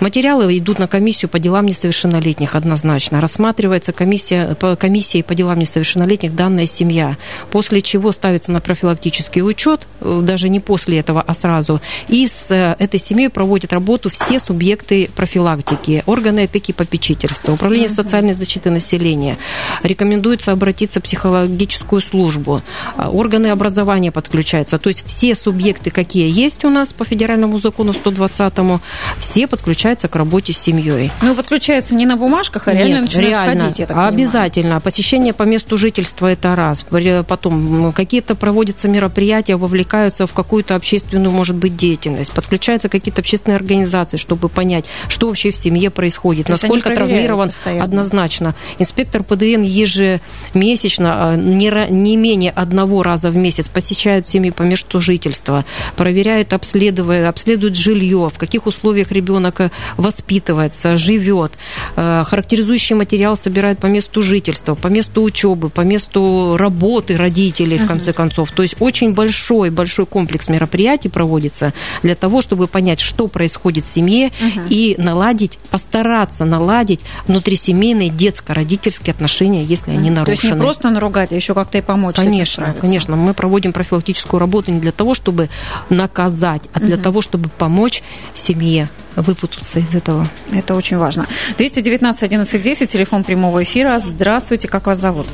Материалы 0.00 0.56
идут 0.56 0.78
на 0.78 0.86
комиссию 0.86 1.28
по 1.28 1.38
делам 1.38 1.66
несовершеннолетних 1.66 2.54
однозначно. 2.54 3.20
Рассматривается 3.20 3.92
комиссия, 3.92 4.54
по 4.54 4.74
комиссии 4.76 5.20
по 5.20 5.34
делам 5.34 5.58
несовершеннолетних 5.58 6.34
данная 6.34 6.66
семья, 6.66 7.16
после 7.50 7.82
чего 7.82 8.10
ставится 8.12 8.52
на 8.52 8.60
профилактический 8.60 9.42
учет, 9.50 9.86
э, 10.00 10.20
даже 10.22 10.48
не 10.48 10.60
после 10.60 10.98
этого, 10.98 11.22
а 11.26 11.34
сразу. 11.34 11.80
И 12.08 12.26
с 12.26 12.50
э, 12.50 12.76
этой 12.78 12.98
семьей 12.98 13.28
проводят 13.28 13.72
работу 13.72 14.10
все 14.10 14.38
субъекты 14.38 15.10
профилактики, 15.14 16.02
органы 16.06 16.44
опеки 16.44 16.70
и 16.70 16.74
попечительства, 16.74 17.52
управление 17.52 17.88
социальной 17.88 18.34
защиты 18.34 18.70
населения. 18.70 19.36
Рекомендуется 19.82 20.52
обратиться 20.52 21.00
в 21.00 21.02
психологическую 21.02 22.00
службу, 22.00 22.62
а, 22.96 23.10
органы 23.10 23.48
образования 23.48 24.12
подключаются. 24.12 24.78
То 24.78 24.88
есть 24.88 25.04
все 25.06 25.34
субъекты, 25.34 25.90
какие 25.90 26.30
есть 26.30 26.64
у 26.64 26.70
нас 26.70 26.92
по 26.92 27.04
федеральному 27.04 27.58
закону 27.58 27.92
120-му, 27.92 28.80
все 29.18 29.46
подключаются 29.46 30.08
к 30.08 30.16
работе 30.16 30.52
с 30.52 30.58
семьей. 30.58 31.10
Ну, 31.22 31.34
подключаются 31.34 31.94
не 31.94 32.06
на 32.06 32.16
бумажках, 32.16 32.68
а 32.68 32.72
реально 32.72 32.94
Нет, 32.94 33.02
начинают 33.02 33.30
реально, 33.30 33.60
ходить, 33.64 33.78
я 33.78 33.86
так 33.86 33.96
Обязательно. 34.08 34.62
Понимаю. 34.62 34.80
Посещение 34.82 35.32
по 35.32 35.42
месту 35.42 35.76
жительства– 35.76 36.26
это 36.28 36.54
раз. 36.54 36.84
Потом 37.26 37.92
какие-то 37.92 38.34
проводятся 38.34 38.88
мероприятия, 38.88 39.39
предприятия 39.40 39.56
вовлекаются 39.56 40.26
в 40.26 40.32
какую-то 40.32 40.74
общественную, 40.74 41.30
может 41.30 41.56
быть, 41.56 41.76
деятельность, 41.76 42.32
подключаются 42.32 42.88
какие-то 42.88 43.20
общественные 43.20 43.56
организации, 43.56 44.16
чтобы 44.18 44.48
понять, 44.48 44.84
что 45.08 45.28
вообще 45.28 45.50
в 45.50 45.56
семье 45.56 45.90
происходит, 45.90 46.46
То 46.46 46.52
насколько 46.52 46.94
травмирован 46.94 47.48
постоянно. 47.48 47.84
однозначно. 47.84 48.54
Инспектор 48.78 49.22
ПДН 49.22 49.62
ежемесячно, 49.62 51.30
а, 51.32 51.36
не, 51.36 51.70
не 51.90 52.16
менее 52.16 52.50
одного 52.50 53.02
раза 53.02 53.30
в 53.30 53.36
месяц 53.36 53.68
посещают 53.68 54.28
семьи 54.28 54.50
по 54.50 54.62
месту 54.62 55.00
жительства, 55.00 55.64
проверяют, 55.96 56.52
обследует, 56.52 57.26
обследует 57.26 57.76
жилье, 57.76 58.30
в 58.34 58.38
каких 58.38 58.66
условиях 58.66 59.12
ребенок 59.12 59.60
э, 59.60 59.70
воспитывается, 59.96 60.96
живет, 60.96 61.52
э, 61.96 62.24
характеризующий 62.26 62.96
материал 62.96 63.36
собирают 63.36 63.78
по 63.78 63.86
месту 63.86 64.22
жительства, 64.22 64.74
по 64.74 64.88
месту 64.88 65.22
учебы, 65.22 65.70
по 65.70 65.80
месту 65.80 66.56
работы 66.58 67.16
родителей, 67.16 67.78
в 67.78 67.86
конце 67.86 68.12
концов. 68.12 68.50
То 68.52 68.62
есть 68.62 68.76
очень 68.80 69.12
большой 69.12 69.29
большой-большой 69.30 70.06
комплекс 70.06 70.48
мероприятий 70.48 71.08
проводится 71.08 71.72
для 72.02 72.16
того, 72.16 72.40
чтобы 72.40 72.66
понять, 72.66 72.98
что 72.98 73.28
происходит 73.28 73.84
в 73.84 73.88
семье 73.88 74.26
угу. 74.26 74.62
и 74.68 74.96
наладить, 74.98 75.58
постараться 75.70 76.44
наладить 76.44 77.00
внутрисемейные 77.28 78.08
детско-родительские 78.08 79.12
отношения, 79.12 79.62
если 79.62 79.92
они 79.92 80.10
нарушены. 80.10 80.24
То 80.24 80.30
есть 80.32 80.44
не 80.44 80.60
просто 80.60 80.90
наругать, 80.90 81.30
а 81.30 81.36
еще 81.36 81.54
как-то 81.54 81.78
и 81.78 81.80
помочь. 81.80 82.16
Конечно, 82.16 82.74
конечно. 82.80 83.14
Мы 83.14 83.32
проводим 83.32 83.72
профилактическую 83.72 84.40
работу 84.40 84.72
не 84.72 84.80
для 84.80 84.92
того, 84.92 85.14
чтобы 85.14 85.48
наказать, 85.90 86.62
а 86.72 86.80
для 86.80 86.96
угу. 86.96 87.04
того, 87.04 87.22
чтобы 87.22 87.48
помочь 87.50 88.02
семье 88.34 88.88
выпутаться 89.14 89.78
из 89.78 89.94
этого. 89.94 90.26
Это 90.52 90.74
очень 90.74 90.96
важно. 90.96 91.26
219 91.56 92.22
11 92.24 92.62
10, 92.62 92.90
телефон 92.90 93.22
прямого 93.22 93.62
эфира. 93.62 93.98
Здравствуйте, 94.00 94.66
как 94.66 94.86
вас 94.86 94.98
зовут? 94.98 95.28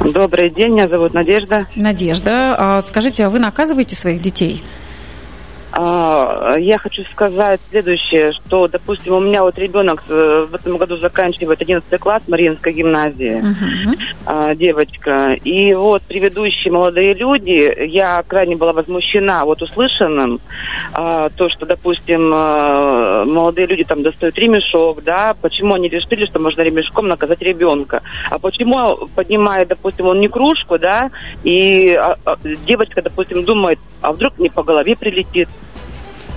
Добрый 0.00 0.50
день, 0.50 0.72
меня 0.72 0.88
зовут 0.88 1.14
Надежда. 1.14 1.66
Надежда, 1.74 2.54
а 2.58 2.82
скажите, 2.82 3.24
а 3.24 3.30
вы 3.30 3.38
наказываете 3.38 3.96
своих 3.96 4.20
детей? 4.20 4.62
А, 5.78 6.54
я 6.58 6.78
хочу 6.78 7.02
сказать 7.12 7.60
следующее, 7.68 8.32
что, 8.32 8.66
допустим, 8.66 9.12
у 9.12 9.20
меня 9.20 9.42
вот 9.42 9.58
ребенок 9.58 10.04
э, 10.08 10.46
в 10.50 10.54
этом 10.54 10.78
году 10.78 10.96
заканчивает 10.96 11.60
11 11.60 12.00
класс 12.00 12.22
Мариинской 12.28 12.72
гимназии, 12.72 13.42
uh-huh. 14.24 14.54
девочка. 14.56 15.34
И 15.44 15.74
вот 15.74 16.02
предыдущие 16.04 16.72
молодые 16.72 17.12
люди, 17.12 17.86
я 17.88 18.24
крайне 18.26 18.56
была 18.56 18.72
возмущена 18.72 19.44
вот 19.44 19.60
услышанным, 19.60 20.40
а, 20.94 21.28
то, 21.28 21.50
что, 21.50 21.66
допустим, 21.66 22.32
э, 22.32 23.24
молодые 23.26 23.66
люди 23.66 23.84
там 23.84 24.02
достают 24.02 24.38
ремешок, 24.38 25.04
да, 25.04 25.34
почему 25.42 25.74
они 25.74 25.88
решили, 25.88 26.24
что 26.24 26.38
можно 26.38 26.62
ремешком 26.62 27.06
наказать 27.06 27.42
ребенка, 27.42 28.00
а 28.30 28.38
почему 28.38 29.08
поднимает, 29.14 29.68
допустим, 29.68 30.06
он 30.06 30.20
не 30.20 30.28
кружку, 30.28 30.78
да, 30.78 31.10
и 31.44 31.98
девочка, 32.66 33.02
допустим, 33.02 33.44
думает, 33.44 33.78
а 34.00 34.12
вдруг 34.12 34.38
мне 34.38 34.50
по 34.50 34.62
голове 34.62 34.96
прилетит, 34.96 35.48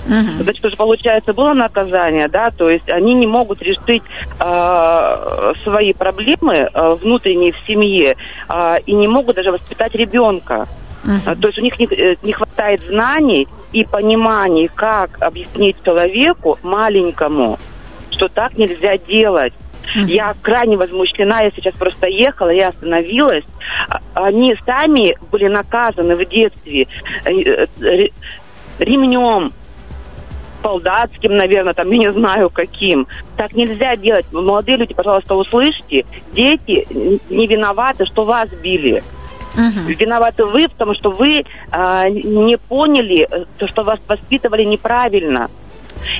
Угу. 0.06 0.42
Значит, 0.44 0.64
уже 0.64 0.76
получается 0.76 1.32
было 1.34 1.52
наказание, 1.52 2.28
да, 2.28 2.50
то 2.50 2.70
есть 2.70 2.88
они 2.88 3.14
не 3.14 3.26
могут 3.26 3.62
решить 3.62 4.02
э, 4.38 5.52
свои 5.62 5.92
проблемы 5.92 6.54
э, 6.54 6.94
внутренние 6.94 7.52
в 7.52 7.58
семье 7.66 8.16
э, 8.48 8.76
и 8.86 8.92
не 8.92 9.08
могут 9.08 9.36
даже 9.36 9.52
воспитать 9.52 9.94
ребенка. 9.94 10.66
Uh-huh. 11.04 11.34
То 11.40 11.48
есть 11.48 11.58
у 11.58 11.62
них 11.62 11.78
не, 11.78 11.86
э, 11.86 12.16
не 12.22 12.32
хватает 12.32 12.82
знаний 12.82 13.48
и 13.72 13.84
пониманий, 13.84 14.68
как 14.74 15.16
объяснить 15.20 15.76
человеку 15.84 16.58
маленькому, 16.62 17.58
что 18.10 18.28
так 18.28 18.56
нельзя 18.58 18.98
делать. 18.98 19.54
Uh-huh. 19.96 20.04
Я 20.06 20.34
крайне 20.42 20.76
возмущена, 20.76 21.40
я 21.40 21.50
сейчас 21.50 21.74
просто 21.74 22.06
ехала, 22.06 22.50
я 22.50 22.68
остановилась. 22.68 23.44
Они 24.14 24.54
сами 24.66 25.16
были 25.30 25.48
наказаны 25.48 26.16
в 26.16 26.24
детстве 26.26 26.86
э, 27.24 27.66
ремнем, 28.78 29.52
солдатским, 30.62 31.36
наверное, 31.36 31.74
там, 31.74 31.90
я 31.90 31.98
не 31.98 32.12
знаю 32.12 32.50
каким. 32.50 33.06
Так 33.36 33.54
нельзя 33.54 33.96
делать. 33.96 34.26
Молодые 34.32 34.76
люди, 34.76 34.94
пожалуйста, 34.94 35.34
услышьте, 35.34 36.04
дети 36.32 36.86
не 37.30 37.46
виноваты, 37.46 38.06
что 38.06 38.24
вас 38.24 38.50
били. 38.62 39.02
Угу. 39.54 39.92
Виноваты 39.98 40.44
вы, 40.44 40.68
потому 40.68 40.94
что 40.94 41.10
вы 41.10 41.44
а, 41.72 42.08
не 42.08 42.56
поняли, 42.56 43.28
то, 43.58 43.66
что 43.66 43.82
вас 43.82 43.98
воспитывали 44.06 44.64
неправильно. 44.64 45.50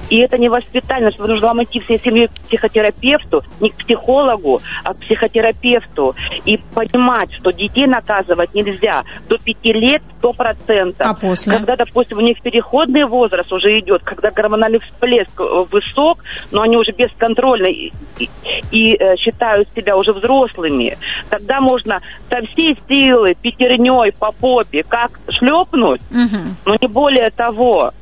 И 0.09 0.19
это 0.21 0.39
не 0.39 0.49
воспитание, 0.49 1.11
что 1.11 1.27
нужно 1.27 1.49
вам 1.49 1.63
идти 1.63 1.81
всей 1.81 2.01
семьей 2.01 2.29
к 2.29 2.33
психотерапевту, 2.49 3.43
не 3.61 3.71
к 3.71 3.75
психологу, 3.77 4.61
а 4.85 4.95
к 4.95 4.99
психотерапевту. 4.99 6.15
И 6.45 6.57
понимать, 6.75 7.33
что 7.33 7.51
детей 7.51 7.87
наказывать 7.87 8.55
нельзя 8.55 9.03
до 9.29 9.39
пяти 9.39 9.73
лет 9.73 10.03
сто 10.19 10.33
процентов. 10.33 11.07
А 11.07 11.15
после? 11.15 11.57
Когда, 11.57 11.77
допустим, 11.77 12.19
у 12.19 12.21
них 12.21 12.41
переходный 12.43 13.05
возраст 13.05 13.53
уже 13.53 13.79
идет, 13.79 14.03
когда 14.05 14.31
гормональный 14.31 14.81
всплеск 14.81 15.41
э, 15.41 15.65
высок, 15.71 16.23
но 16.51 16.63
они 16.63 16.77
уже 16.77 16.93
бесконтрольны 16.93 17.71
и, 17.71 17.93
и, 18.19 18.31
и 18.71 18.97
э, 18.97 19.17
считают 19.17 19.69
себя 19.75 19.97
уже 19.97 20.13
взрослыми, 20.13 20.97
тогда 21.29 21.61
можно 21.61 22.01
со 22.29 22.41
всей 22.47 22.77
силы 22.89 23.35
пятерней 23.41 24.13
по 24.13 24.33
попе 24.33 24.83
как 24.87 25.19
шлепнуть, 25.31 26.01
Угу. 26.11 26.39
но 26.67 26.77
не 26.81 26.89
более 26.89 27.31
того. 27.31 27.93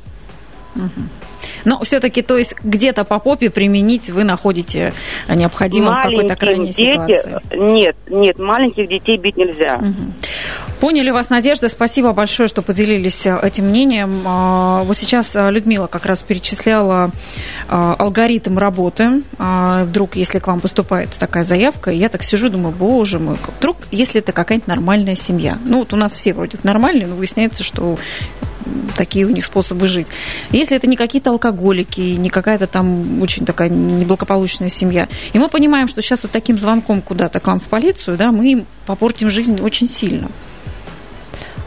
Но 1.69 1.83
все-таки, 1.83 2.23
то 2.23 2.35
есть, 2.35 2.55
где-то 2.63 3.03
по 3.03 3.19
попе 3.19 3.51
применить 3.51 4.09
вы 4.09 4.23
находите 4.23 4.91
необходимым 5.27 5.93
в 5.93 6.01
какой-то 6.01 6.35
крайней 6.35 6.71
дети, 6.71 6.93
ситуации. 6.93 7.41
Нет, 7.51 7.95
нет, 8.09 8.39
маленьких 8.39 8.87
детей 8.87 9.17
бить 9.17 9.37
нельзя. 9.37 9.77
Мгм. 9.77 10.13
Поняли 10.79 11.11
вас, 11.11 11.29
Надежда. 11.29 11.67
Спасибо 11.67 12.11
большое, 12.13 12.47
что 12.47 12.63
поделились 12.63 13.27
э, 13.27 13.37
этим 13.43 13.65
мнением. 13.65 14.23
А, 14.25 14.83
Вот 14.83 14.97
сейчас 14.97 15.35
э, 15.35 15.51
Людмила 15.51 15.85
как 15.85 16.07
раз 16.07 16.23
перечисляла 16.23 17.11
э, 17.69 17.95
алгоритм 17.99 18.57
работы. 18.57 19.21
А, 19.37 19.83
Вдруг, 19.83 20.15
если 20.15 20.39
к 20.39 20.47
вам 20.47 20.61
поступает 20.61 21.09
такая 21.19 21.43
заявка, 21.43 21.91
я 21.91 22.09
так 22.09 22.23
сижу, 22.23 22.49
думаю, 22.49 22.73
боже 22.73 23.19
мой, 23.19 23.37
вдруг, 23.59 23.77
если 23.91 24.21
это 24.21 24.31
какая-нибудь 24.31 24.67
нормальная 24.67 25.15
семья. 25.15 25.59
Ну, 25.65 25.79
вот 25.79 25.93
у 25.93 25.97
нас 25.97 26.15
все 26.15 26.33
вроде 26.33 26.57
нормальные, 26.63 27.05
но 27.05 27.15
выясняется, 27.15 27.63
что 27.63 27.99
такие 28.95 29.25
у 29.25 29.29
них 29.29 29.45
способы 29.45 29.87
жить. 29.87 30.07
Если 30.51 30.75
это 30.75 30.87
не 30.87 30.95
какие-то 30.95 31.31
алкоголики, 31.31 32.01
не 32.01 32.29
какая-то 32.29 32.67
там 32.67 33.21
очень 33.21 33.45
такая 33.45 33.69
неблагополучная 33.69 34.69
семья. 34.69 35.07
И 35.33 35.39
мы 35.39 35.49
понимаем, 35.49 35.87
что 35.87 36.01
сейчас 36.01 36.23
вот 36.23 36.31
таким 36.31 36.57
звонком 36.59 37.01
куда-то 37.01 37.39
к 37.39 37.47
вам 37.47 37.59
в 37.59 37.63
полицию, 37.63 38.17
да, 38.17 38.31
мы 38.31 38.51
им 38.51 38.65
попортим 38.85 39.29
жизнь 39.29 39.61
очень 39.61 39.87
сильно. 39.87 40.29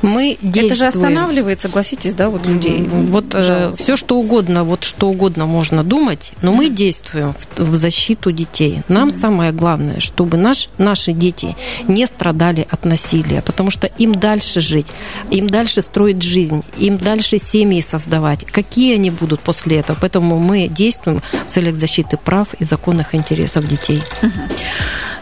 Мы 0.03 0.37
действуем. 0.43 0.67
Это 0.67 0.75
же 0.77 0.87
останавливает, 0.87 1.61
согласитесь, 1.61 2.12
да, 2.15 2.29
вот 2.29 2.47
людей. 2.47 2.83
Вот 2.83 3.33
жалоб. 3.33 3.79
все, 3.79 3.97
что 3.97 4.17
угодно, 4.17 4.65
вот 4.65 4.85
что 4.85 5.09
угодно 5.09 5.47
можно 5.47 5.85
думать, 5.85 6.33
но 6.43 6.53
мы 6.53 6.69
действуем 6.69 7.35
в, 7.57 7.61
в 7.61 7.77
защиту 7.77 8.33
детей. 8.33 8.83
Нам 8.88 9.11
самое 9.11 9.53
главное, 9.53 10.01
чтобы 10.01 10.37
наш, 10.37 10.69
наши 10.79 11.12
дети 11.12 11.57
не 11.87 12.07
страдали 12.07 12.67
от 12.69 12.85
насилия, 12.85 13.43
потому 13.43 13.71
что 13.71 13.87
им 13.87 14.15
дальше 14.17 14.61
жить, 14.61 14.88
им 15.31 15.49
дальше 15.49 15.83
строить 15.83 16.23
жизнь, 16.23 16.65
им 16.79 16.99
дальше 16.99 17.38
семьи 17.38 17.81
создавать. 17.81 18.45
Какие 18.45 18.97
они 18.97 19.11
будут 19.11 19.41
после 19.41 19.79
этого? 19.79 19.97
Поэтому 20.01 20.38
мы 20.38 20.69
действуем 20.69 21.23
в 21.49 21.53
целях 21.53 21.77
защиты 21.77 22.17
прав 22.17 22.49
и 22.59 22.65
законных 22.65 23.15
интересов 23.15 23.67
детей. 23.69 24.03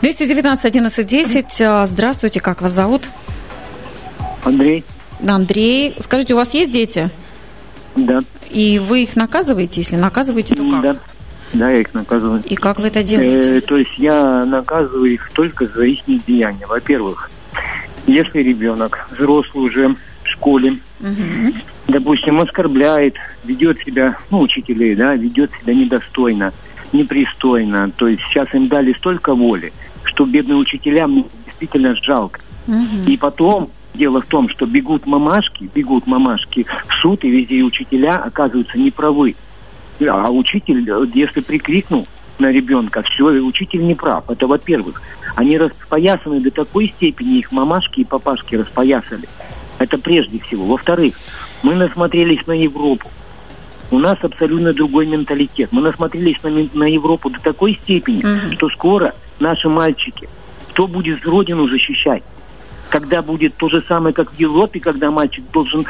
219 0.01 0.65
11 0.65 1.07
10. 1.07 1.61
А, 1.61 1.87
Здравствуйте, 1.87 2.41
как 2.41 2.63
вас 2.63 2.73
зовут? 2.73 3.09
Андрей, 4.45 4.85
Андрей. 5.27 5.95
Скажите, 6.01 6.35
у 6.35 6.37
вас 6.39 6.55
есть 6.55 6.73
дети? 6.73 7.11
да, 7.97 8.21
И 8.51 8.79
вы 8.79 9.03
их 9.03 9.17
наказываете? 9.17 9.81
Если 9.81 9.97
наказываете, 9.97 10.55
то 10.55 10.71
как? 10.71 10.83
да, 10.83 10.97
да, 11.53 11.71
я 11.71 11.81
их 11.81 11.93
наказываю. 11.93 12.41
И 12.45 12.55
как 12.55 12.79
вы 12.79 12.87
это 12.87 13.01
Э, 13.01 13.03
делаете? 13.05 13.61
то 13.63 13.77
есть 13.77 13.99
я 13.99 14.45
наказываю 14.45 15.13
их 15.13 15.31
только 15.33 15.67
за 15.67 15.85
их 15.85 16.01
деяния. 16.27 16.67
Во-первых, 16.67 17.31
если 18.07 18.39
ребенок 18.41 19.09
взрослый 19.11 19.65
уже 19.67 19.89
в 19.89 20.29
школе, 20.29 20.79
Мгм. 21.01 21.53
допустим, 21.89 22.41
оскорбляет, 22.41 23.15
ведет 23.45 23.79
себя, 23.85 24.17
ну, 24.31 24.41
учителей, 24.41 24.95
да, 24.95 25.15
ведет 25.17 25.51
себя 25.61 25.75
недостойно, 25.75 26.53
непристойно, 26.93 27.91
то 27.97 28.07
есть 28.09 28.23
сейчас 28.31 28.53
им 28.55 28.69
дали 28.69 28.93
столько 28.95 29.35
воли, 29.35 29.73
что 30.05 30.25
бедным 30.25 30.59
учителям 30.59 31.27
действительно 31.47 31.95
жалко. 31.97 32.41
Мгм. 32.67 33.05
И 33.07 33.17
потом 33.17 33.71
дело 33.95 34.21
в 34.21 34.27
том, 34.27 34.49
что 34.49 34.67
бегут 34.67 35.07
мамашки, 35.07 35.69
бегут 35.75 36.07
мамашки 36.07 36.67
в 36.87 36.95
суд, 37.01 37.25
и 37.25 37.31
везде 37.31 37.63
учителя 37.63 38.17
оказываются 38.17 38.79
неправы. 38.79 39.35
А 40.01 40.31
учитель, 40.31 40.89
э, 40.89 41.07
если 41.15 41.41
прикрикнул 41.41 42.07
на 42.39 42.51
ребенка, 42.51 43.03
все, 43.03 43.25
учитель 43.25 43.83
не 43.87 43.95
прав. 43.95 44.29
Это 44.31 44.47
во-первых. 44.47 45.03
Они 45.37 45.59
распоясаны 45.59 46.41
до 46.41 46.51
такой 46.51 46.89
степени, 46.97 47.39
их 47.39 47.53
мамашки 47.53 48.01
и 48.01 48.05
папашки 48.05 48.55
распоясали. 48.57 49.29
Это 49.79 49.99
прежде 49.99 50.41
всего. 50.41 50.65
Во-вторых, 50.67 51.19
мы 51.63 51.75
насмотрелись 51.75 52.47
на 52.47 52.53
Европу. 52.53 53.11
У 53.91 53.99
нас 53.99 54.17
абсолютно 54.23 54.73
другой 54.73 55.07
менталитет. 55.07 55.71
Мы 55.73 55.83
насмотрелись 55.83 56.43
на, 56.43 56.51
на 56.73 56.85
Европу 56.85 57.29
до 57.29 57.41
такой 57.41 57.75
степени, 57.75 58.23
Мгм. 58.25 58.53
что 58.53 58.69
скоро 58.71 59.15
наши 59.41 59.69
мальчики, 59.69 60.29
кто 60.71 60.87
будет 60.87 61.25
родину 61.27 61.69
защищать? 61.69 62.23
Когда 62.91 63.23
будет 63.23 63.55
то 63.57 63.69
же 63.69 63.83
самое, 63.89 64.15
как 64.15 64.33
в 64.33 64.39
Европе, 64.39 64.81
когда 64.81 65.11
мальчик 65.11 65.45
должен 65.53 65.87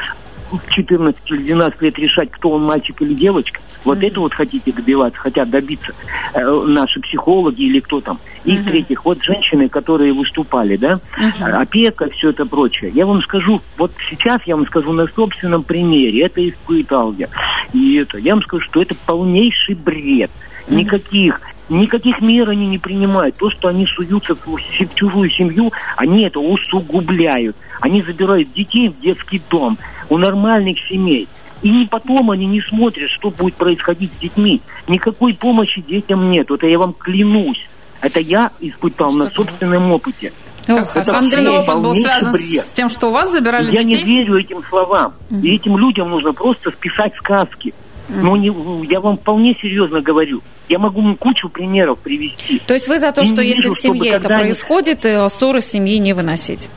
в 0.51 0.69
14 0.69 1.19
или 1.31 1.43
12 1.43 1.81
лет 1.81 1.97
решать, 1.97 2.31
кто 2.31 2.49
он, 2.49 2.63
мальчик 2.63 3.01
или 3.01 3.13
девочка. 3.13 3.59
Вот 3.83 4.03
это 4.03 4.19
вот 4.19 4.33
хотите 4.33 4.71
добиваться, 4.71 5.19
хотят 5.19 5.49
добиться 5.49 5.93
э, 6.33 6.63
наши 6.67 6.99
психологи 6.99 7.63
или 7.63 7.79
кто 7.79 7.99
там. 7.99 8.19
И 8.43 8.57
в-третьих, 8.57 9.03
вот 9.05 9.23
женщины, 9.23 9.69
которые 9.69 10.13
выступали, 10.13 10.77
да, 10.77 10.99
опека, 11.39 12.09
все 12.09 12.29
это 12.29 12.45
прочее. 12.45 12.91
Я 12.93 13.05
вам 13.05 13.21
скажу, 13.21 13.61
вот 13.77 13.91
сейчас 14.09 14.41
я 14.45 14.55
вам 14.55 14.67
скажу 14.67 14.91
на 14.91 15.07
собственном 15.07 15.63
примере, 15.63 16.25
это 16.25 16.47
испытал 16.47 17.13
я. 17.13 17.27
И 17.73 17.95
это, 17.95 18.17
я 18.17 18.35
вам 18.35 18.43
скажу, 18.43 18.63
что 18.65 18.81
это 18.81 18.95
полнейший 19.05 19.75
бред. 19.75 20.29
Никаких 20.67 21.41
Никаких 21.71 22.21
мер 22.21 22.49
они 22.49 22.67
не 22.67 22.77
принимают. 22.77 23.37
То, 23.37 23.49
что 23.49 23.69
они 23.69 23.85
суются 23.85 24.35
в 24.35 24.95
чужую 24.95 25.29
семью, 25.29 25.71
они 25.95 26.23
это 26.23 26.39
усугубляют. 26.39 27.55
Они 27.79 28.01
забирают 28.01 28.51
детей 28.53 28.89
в 28.89 28.99
детский 28.99 29.41
дом 29.49 29.77
у 30.09 30.17
нормальных 30.17 30.77
семей. 30.89 31.27
И 31.61 31.69
не 31.69 31.85
потом 31.85 32.31
они 32.31 32.45
не 32.45 32.59
смотрят, 32.61 33.09
что 33.09 33.29
будет 33.29 33.55
происходить 33.55 34.11
с 34.17 34.19
детьми. 34.19 34.61
Никакой 34.87 35.33
помощи 35.33 35.81
детям 35.81 36.29
нет. 36.29 36.49
Это 36.51 36.67
я 36.67 36.77
вам 36.77 36.93
клянусь. 36.93 37.69
Это 38.01 38.19
я 38.19 38.51
испытал 38.59 39.13
на 39.13 39.29
собственном 39.29 39.91
опыте. 39.91 40.33
Ох, 40.67 40.95
это 40.95 41.17
Андрей, 41.17 41.47
опыт 41.47 41.81
был 41.81 41.93
связан 41.95 42.31
бред. 42.33 42.61
с 42.63 42.71
тем, 42.71 42.89
что 42.89 43.09
у 43.09 43.11
вас 43.11 43.31
забирали 43.31 43.73
Я 43.73 43.83
не 43.83 43.95
детей? 43.95 44.05
верю 44.05 44.39
этим 44.39 44.63
словам. 44.69 45.13
И 45.29 45.55
этим 45.55 45.77
людям 45.77 46.09
нужно 46.09 46.33
просто 46.33 46.71
списать 46.71 47.13
сказки. 47.15 47.73
Но 48.11 48.35
не, 48.35 48.51
я 48.89 48.99
вам 48.99 49.17
вполне 49.17 49.55
серьезно 49.61 50.01
говорю. 50.01 50.41
Я 50.67 50.79
могу 50.79 51.15
кучу 51.15 51.49
примеров 51.49 51.99
привести. 51.99 52.59
То 52.65 52.73
есть 52.73 52.87
вы 52.87 52.99
за 52.99 53.11
то, 53.11 53.23
что 53.23 53.41
не 53.41 53.49
если 53.49 53.63
вижу, 53.63 53.73
в 53.73 53.79
семье 53.79 54.11
это 54.13 54.27
происходит, 54.27 55.05
э, 55.05 55.27
ссоры 55.29 55.61
семьи 55.61 55.97
не 55.97 56.13
выносить? 56.13 56.69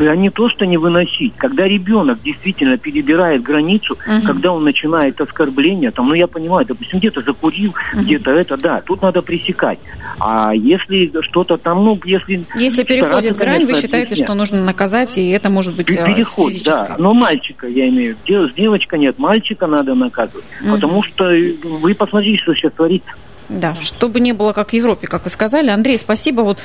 А 0.00 0.16
не 0.16 0.30
то, 0.30 0.48
что 0.48 0.66
не 0.66 0.76
выносить. 0.76 1.34
Когда 1.36 1.64
ребенок 1.64 2.20
действительно 2.22 2.76
перебирает 2.76 3.42
границу, 3.42 3.96
Мгм. 4.06 4.22
когда 4.22 4.52
он 4.52 4.64
начинает 4.64 5.20
оскорбления, 5.20 5.90
там, 5.90 6.08
ну 6.08 6.14
я 6.14 6.26
понимаю, 6.26 6.66
допустим, 6.66 6.98
где-то 6.98 7.22
закурил, 7.22 7.74
где-то 7.94 8.30
это, 8.32 8.56
да, 8.56 8.82
тут 8.84 9.02
надо 9.02 9.22
пресекать. 9.22 9.78
А 10.18 10.54
если 10.54 11.10
что-то 11.22 11.56
там, 11.56 11.84
ну, 11.84 11.98
если... 12.04 12.44
Если 12.56 12.82
переходит 12.82 13.36
грань, 13.36 13.64
вы 13.64 13.74
считаете, 13.74 14.08
объяснять. 14.14 14.26
что 14.26 14.34
нужно 14.34 14.62
наказать, 14.62 15.16
и 15.18 15.30
это 15.30 15.48
может 15.50 15.74
быть 15.74 15.90
э, 15.90 16.04
Переход, 16.04 16.50
физическое? 16.52 16.88
да. 16.88 16.96
Но 16.98 17.14
мальчика, 17.14 17.66
я 17.66 17.88
имею 17.88 18.16
в 18.16 18.28
виду. 18.28 18.48
С 18.48 18.52
девочкой 18.52 18.98
нет, 18.98 19.18
мальчика 19.18 19.66
надо 19.66 19.94
наказывать. 19.94 20.44
Мгм. 20.60 20.72
Потому 20.74 21.02
что 21.02 21.24
э, 21.30 21.54
вы 21.62 21.94
посмотрите, 21.94 22.42
что 22.42 22.54
сейчас 22.54 22.72
творится. 22.74 23.10
Да, 23.50 23.76
чтобы 23.80 24.20
не 24.20 24.32
было 24.32 24.52
как 24.52 24.70
в 24.70 24.72
Европе, 24.72 25.06
как 25.06 25.24
вы 25.24 25.30
сказали. 25.30 25.70
Андрей, 25.70 25.98
спасибо. 25.98 26.42
Вот 26.42 26.58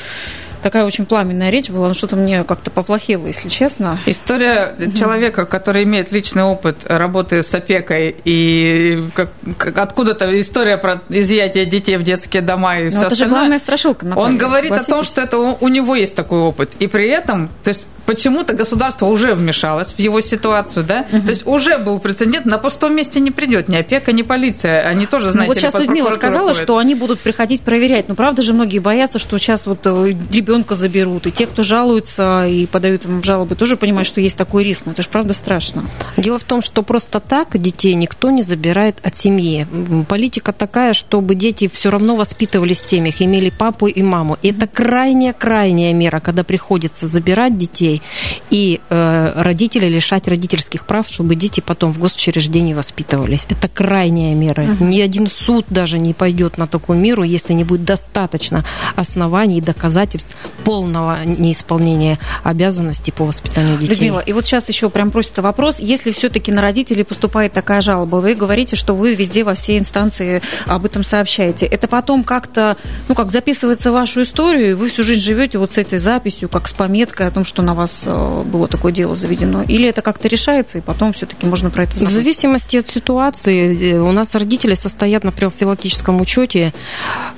такая 0.61 0.83
очень 0.85 1.05
пламенная 1.05 1.49
речь 1.49 1.69
была, 1.69 1.87
но 1.89 1.93
что-то 1.93 2.15
мне 2.15 2.43
как-то 2.43 2.71
поплохело, 2.71 3.27
если 3.27 3.49
честно. 3.49 3.99
История 4.05 4.75
человека, 4.97 5.45
который 5.45 5.83
имеет 5.83 6.11
личный 6.11 6.43
опыт 6.43 6.77
работы 6.85 7.43
с 7.43 7.53
опекой 7.53 8.15
и 8.25 9.03
как, 9.13 9.29
как- 9.57 9.77
откуда-то 9.77 10.39
история 10.39 10.77
про 10.77 11.01
изъятие 11.09 11.65
детей 11.65 11.97
в 11.97 12.03
детские 12.03 12.41
дома 12.41 12.79
и 12.79 12.85
Но 12.85 12.89
все 12.91 12.99
это 12.99 13.09
же 13.09 13.13
остальное. 13.13 13.39
главная 13.39 13.59
страшилка, 13.59 14.05
Наталья, 14.05 14.27
Он 14.27 14.37
говорит 14.37 14.71
о 14.71 14.83
том, 14.83 15.03
что 15.03 15.21
это 15.21 15.37
у, 15.37 15.57
у 15.59 15.67
него 15.67 15.95
есть 15.95 16.15
такой 16.15 16.39
опыт. 16.39 16.71
И 16.79 16.87
при 16.87 17.09
этом, 17.09 17.49
то 17.63 17.67
есть 17.69 17.87
почему-то 18.05 18.53
государство 18.53 19.05
уже 19.07 19.33
вмешалось 19.35 19.93
в 19.93 19.99
его 19.99 20.21
ситуацию, 20.21 20.85
да? 20.85 21.03
То 21.03 21.29
есть 21.29 21.45
уже 21.45 21.77
был 21.77 21.99
прецедент, 21.99 22.45
на 22.45 22.57
пустом 22.57 22.95
месте 22.95 23.19
не 23.19 23.31
придет 23.31 23.67
ни 23.67 23.75
опека, 23.75 24.11
ни 24.11 24.21
полиция. 24.21 24.87
Они 24.87 25.05
тоже, 25.05 25.27
Ну, 25.27 25.31
знаете, 25.31 25.47
вот 25.47 25.55
ли, 25.55 25.61
сейчас 25.61 25.73
под 25.73 25.81
Людмила 25.83 26.09
сказала, 26.11 26.47
ходят. 26.49 26.63
что 26.63 26.77
они 26.77 26.95
будут 26.95 27.19
приходить 27.19 27.61
проверять. 27.61 28.07
Но 28.07 28.15
правда 28.15 28.41
же 28.41 28.53
многие 28.53 28.79
боятся, 28.79 29.19
что 29.19 29.37
сейчас 29.37 29.65
вот 29.65 29.79
э, 29.85 30.15
ребенка 30.31 30.75
заберут. 30.75 31.27
И 31.27 31.31
те, 31.31 31.45
кто 31.45 31.63
жалуются 31.63 32.47
и 32.47 32.65
подают 32.65 33.05
им 33.05 33.23
жалобы, 33.23 33.55
тоже 33.55 33.77
понимают, 33.77 34.07
что 34.07 34.21
есть 34.21 34.37
такой 34.37 34.63
риск. 34.63 34.83
Но 34.85 34.91
это 34.91 35.01
же 35.01 35.09
правда 35.09 35.33
страшно. 35.33 35.85
Дело 36.17 36.39
в 36.39 36.43
том, 36.43 36.61
что 36.61 36.81
просто 36.83 37.19
так 37.19 37.57
детей 37.57 37.93
никто 37.95 38.29
не 38.29 38.41
забирает 38.41 38.97
от 39.03 39.15
семьи. 39.15 39.67
Политика 40.07 40.51
такая, 40.53 40.93
чтобы 40.93 41.35
дети 41.35 41.67
все 41.71 41.89
равно 41.89 42.15
воспитывались 42.15 42.79
в 42.79 42.89
семьях, 42.89 43.21
имели 43.21 43.49
папу 43.49 43.87
и 43.87 44.01
маму. 44.01 44.37
И 44.41 44.49
это 44.51 44.67
крайняя-крайняя 44.67 45.93
мера, 45.93 46.19
когда 46.19 46.43
приходится 46.43 47.07
забирать 47.07 47.57
детей 47.57 47.94
детей, 47.95 48.01
и 48.49 48.79
э, 48.89 49.31
родители 49.35 49.87
лишать 49.87 50.27
родительских 50.27 50.85
прав, 50.85 51.07
чтобы 51.07 51.35
дети 51.35 51.61
потом 51.61 51.91
в 51.91 51.99
госучреждении 51.99 52.73
воспитывались. 52.73 53.45
Это 53.49 53.67
крайняя 53.67 54.33
мера. 54.33 54.63
Угу. 54.63 54.85
Ни 54.85 55.01
один 55.01 55.29
суд 55.29 55.65
даже 55.69 55.99
не 55.99 56.13
пойдет 56.13 56.57
на 56.57 56.67
такую 56.67 56.99
меру, 56.99 57.23
если 57.23 57.53
не 57.53 57.63
будет 57.63 57.85
достаточно 57.85 58.63
оснований 58.95 59.57
и 59.57 59.61
доказательств 59.61 60.35
полного 60.63 61.23
неисполнения 61.25 62.19
обязанностей 62.43 63.11
по 63.11 63.25
воспитанию 63.25 63.77
детей. 63.77 63.95
Людмила, 63.95 64.19
и 64.19 64.33
вот 64.33 64.45
сейчас 64.45 64.69
еще 64.69 64.89
прям 64.89 65.11
просится 65.11 65.41
вопрос, 65.41 65.79
если 65.79 66.11
все-таки 66.11 66.51
на 66.51 66.61
родителей 66.61 67.03
поступает 67.03 67.53
такая 67.53 67.81
жалоба, 67.81 68.17
вы 68.17 68.35
говорите, 68.35 68.75
что 68.75 68.95
вы 68.95 69.13
везде 69.13 69.43
во 69.43 69.53
все 69.53 69.77
инстанции 69.77 70.41
об 70.65 70.85
этом 70.85 71.03
сообщаете, 71.03 71.65
это 71.65 71.87
потом 71.87 72.23
как-то, 72.23 72.77
ну 73.07 73.15
как 73.15 73.31
записывается 73.31 73.91
вашу 73.91 74.23
историю, 74.23 74.71
и 74.71 74.73
вы 74.73 74.89
всю 74.89 75.03
жизнь 75.03 75.21
живете 75.21 75.57
вот 75.57 75.73
с 75.73 75.77
этой 75.77 75.99
записью, 75.99 76.49
как 76.49 76.67
с 76.67 76.73
пометкой 76.73 77.27
о 77.27 77.31
том, 77.31 77.45
что 77.45 77.61
на 77.61 77.73
вас 77.73 77.84
э, 78.05 78.43
было 78.43 78.67
такое 78.67 78.91
дело 78.91 79.15
заведено, 79.15 79.63
или 79.63 79.87
это 79.89 80.01
как-то 80.01 80.27
решается, 80.27 80.77
и 80.77 80.81
потом 80.81 81.13
все-таки 81.13 81.45
можно 81.45 81.69
про 81.69 81.83
это 81.83 81.97
забыть? 81.97 82.11
В 82.11 82.15
зависимости 82.15 82.77
от 82.77 82.89
ситуации, 82.89 83.93
э, 83.93 83.99
у 83.99 84.11
нас 84.11 84.35
родители 84.35 84.73
состоят, 84.73 85.23
например, 85.23 85.51
в 85.51 85.59
филактическом 85.59 86.21
учете, 86.21 86.73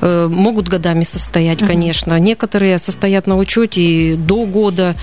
э, 0.02 0.28
могут 0.28 0.68
годами 0.68 1.04
состоять, 1.04 1.60
конечно, 1.60 2.18
некоторые 2.20 2.78
состоят 2.78 3.28
на 3.28 3.38
учете 3.38 4.16
до 4.16 4.46
года, 4.46 4.96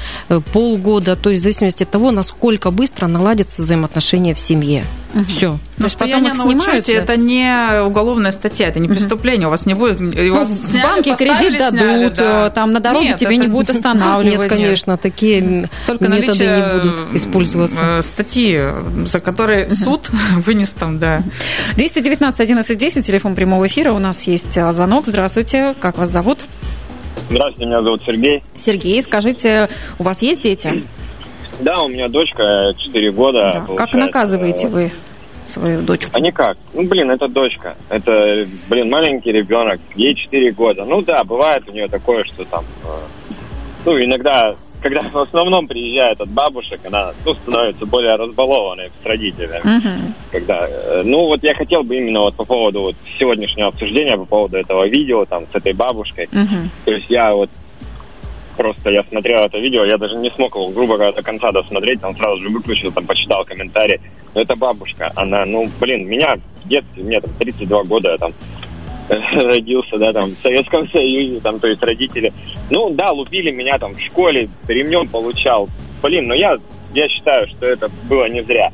полгода, 0.52 1.16
то 1.16 1.30
есть 1.30 1.40
в 1.40 1.42
зависимости 1.42 1.82
от 1.82 1.90
того, 1.90 2.10
насколько 2.10 2.70
быстро 2.70 3.06
наладятся 3.06 3.62
взаимоотношения 3.62 4.34
в 4.34 4.40
семье. 4.40 4.84
Угу. 5.14 5.24
Все. 5.24 5.58
То 5.78 5.84
есть 5.84 5.96
потом 5.96 6.24
их 6.26 6.34
снимают, 6.34 6.62
учете, 6.62 6.94
это 6.94 7.16
не 7.16 7.82
уголовная 7.82 8.30
статья, 8.30 8.68
это 8.68 8.78
не 8.78 8.88
преступление, 8.88 9.48
у 9.48 9.50
вас 9.50 9.66
не 9.66 9.74
будет... 9.74 9.98
Ну, 9.98 10.34
вас 10.34 10.48
в 10.48 10.82
банке 10.82 11.16
кредит 11.16 11.58
дадут, 11.58 11.80
сняли, 11.80 12.08
да. 12.16 12.50
там 12.50 12.72
на 12.72 12.80
дороге 12.80 13.08
Нет, 13.08 13.16
тебе 13.16 13.36
это... 13.36 13.46
не 13.46 13.48
будут 13.48 13.70
останавливать. 13.76 14.50
Нет, 14.50 14.58
конечно, 14.58 14.96
такие 14.96 15.68
Только 15.86 16.08
методы 16.08 16.46
не 16.46 16.80
будут 16.80 17.14
использоваться. 17.14 17.98
Э, 17.98 18.02
статьи, 18.02 18.60
за 19.06 19.20
которые 19.20 19.68
суд 19.68 20.10
вынес 20.46 20.70
там, 20.70 20.98
да. 20.98 21.22
219 21.76 22.40
11 22.40 22.78
10, 22.78 23.06
телефон 23.06 23.34
прямого 23.34 23.66
эфира, 23.66 23.92
у 23.92 23.98
нас 23.98 24.22
есть 24.28 24.56
э, 24.56 24.72
звонок. 24.72 25.06
Здравствуйте, 25.06 25.74
как 25.80 25.98
вас 25.98 26.10
зовут? 26.10 26.44
Здравствуйте, 27.30 27.66
меня 27.66 27.82
зовут 27.82 28.02
Сергей. 28.06 28.42
Сергей, 28.56 29.02
скажите, 29.02 29.68
у 29.98 30.04
вас 30.04 30.22
есть 30.22 30.42
дети? 30.42 30.84
Да, 31.60 31.82
у 31.82 31.88
меня 31.88 32.08
дочка 32.08 32.74
4 32.78 33.12
года. 33.12 33.64
Да. 33.66 33.74
Как 33.74 33.92
наказываете 33.94 34.68
вы 34.68 34.92
свою 35.44 35.82
дочку? 35.82 36.10
А 36.12 36.20
никак. 36.20 36.56
Ну, 36.72 36.84
блин, 36.84 37.10
это 37.10 37.28
дочка. 37.28 37.76
Это, 37.88 38.46
блин, 38.68 38.90
маленький 38.90 39.32
ребенок, 39.32 39.80
ей 39.94 40.14
4 40.14 40.52
года. 40.52 40.84
Ну 40.84 41.02
да, 41.02 41.24
бывает 41.24 41.62
у 41.68 41.72
нее 41.72 41.88
такое, 41.88 42.24
что 42.24 42.44
там, 42.44 42.64
э, 42.84 43.32
ну, 43.84 44.02
иногда, 44.02 44.54
когда 44.82 45.00
в 45.00 45.16
основном 45.18 45.66
приезжает 45.66 46.20
от 46.20 46.28
бабушек, 46.28 46.80
она, 46.84 47.12
ну, 47.24 47.34
становится 47.34 47.86
более 47.86 48.16
разбалованной 48.16 48.90
с 49.02 49.06
родителями. 49.06 49.62
Uh-huh. 49.64 50.12
Когда, 50.32 50.66
э, 50.68 51.02
ну, 51.04 51.26
вот 51.26 51.42
я 51.42 51.54
хотел 51.54 51.82
бы 51.82 51.96
именно 51.96 52.20
вот 52.20 52.34
по 52.34 52.44
поводу 52.44 52.80
вот 52.80 52.96
сегодняшнего 53.18 53.68
обсуждения, 53.68 54.16
по 54.16 54.24
поводу 54.24 54.56
этого 54.56 54.86
видео, 54.86 55.24
там, 55.24 55.44
с 55.52 55.54
этой 55.54 55.72
бабушкой. 55.72 56.26
Uh-huh. 56.26 56.68
То 56.84 56.92
есть 56.92 57.10
я 57.10 57.34
вот 57.34 57.50
просто 58.56 58.90
я 58.90 59.02
смотрел 59.04 59.40
это 59.40 59.58
видео, 59.58 59.84
я 59.84 59.96
даже 59.96 60.16
не 60.16 60.30
смог 60.30 60.54
его, 60.54 60.68
грубо 60.68 60.96
говоря, 60.96 61.12
до 61.12 61.22
конца 61.22 61.52
досмотреть, 61.52 62.00
там 62.00 62.16
сразу 62.16 62.42
же 62.42 62.48
выключил, 62.48 62.92
там 62.92 63.06
почитал 63.06 63.44
комментарии. 63.44 64.00
Но 64.34 64.40
это 64.42 64.56
бабушка, 64.56 65.12
она, 65.16 65.44
ну, 65.44 65.68
блин, 65.80 66.06
меня 66.08 66.34
в 66.64 66.68
детстве, 66.68 67.04
мне 67.04 67.20
там 67.20 67.30
32 67.38 67.84
года, 67.84 68.10
я 68.10 68.18
там 68.18 68.32
родился, 69.08 69.98
да, 69.98 70.12
там, 70.12 70.30
в 70.30 70.42
Советском 70.42 70.88
Союзе, 70.88 71.40
там, 71.40 71.60
то 71.60 71.68
есть 71.68 71.82
родители, 71.82 72.32
ну, 72.70 72.90
да, 72.90 73.10
лупили 73.10 73.50
меня 73.50 73.78
там 73.78 73.94
в 73.94 74.00
школе, 74.00 74.48
ремнем 74.66 75.08
получал, 75.08 75.68
блин, 76.02 76.26
но 76.26 76.34
я, 76.34 76.56
я 76.94 77.08
считаю, 77.08 77.46
что 77.48 77.66
это 77.66 77.88
было 78.08 78.28
не 78.28 78.42
зря. 78.42 78.70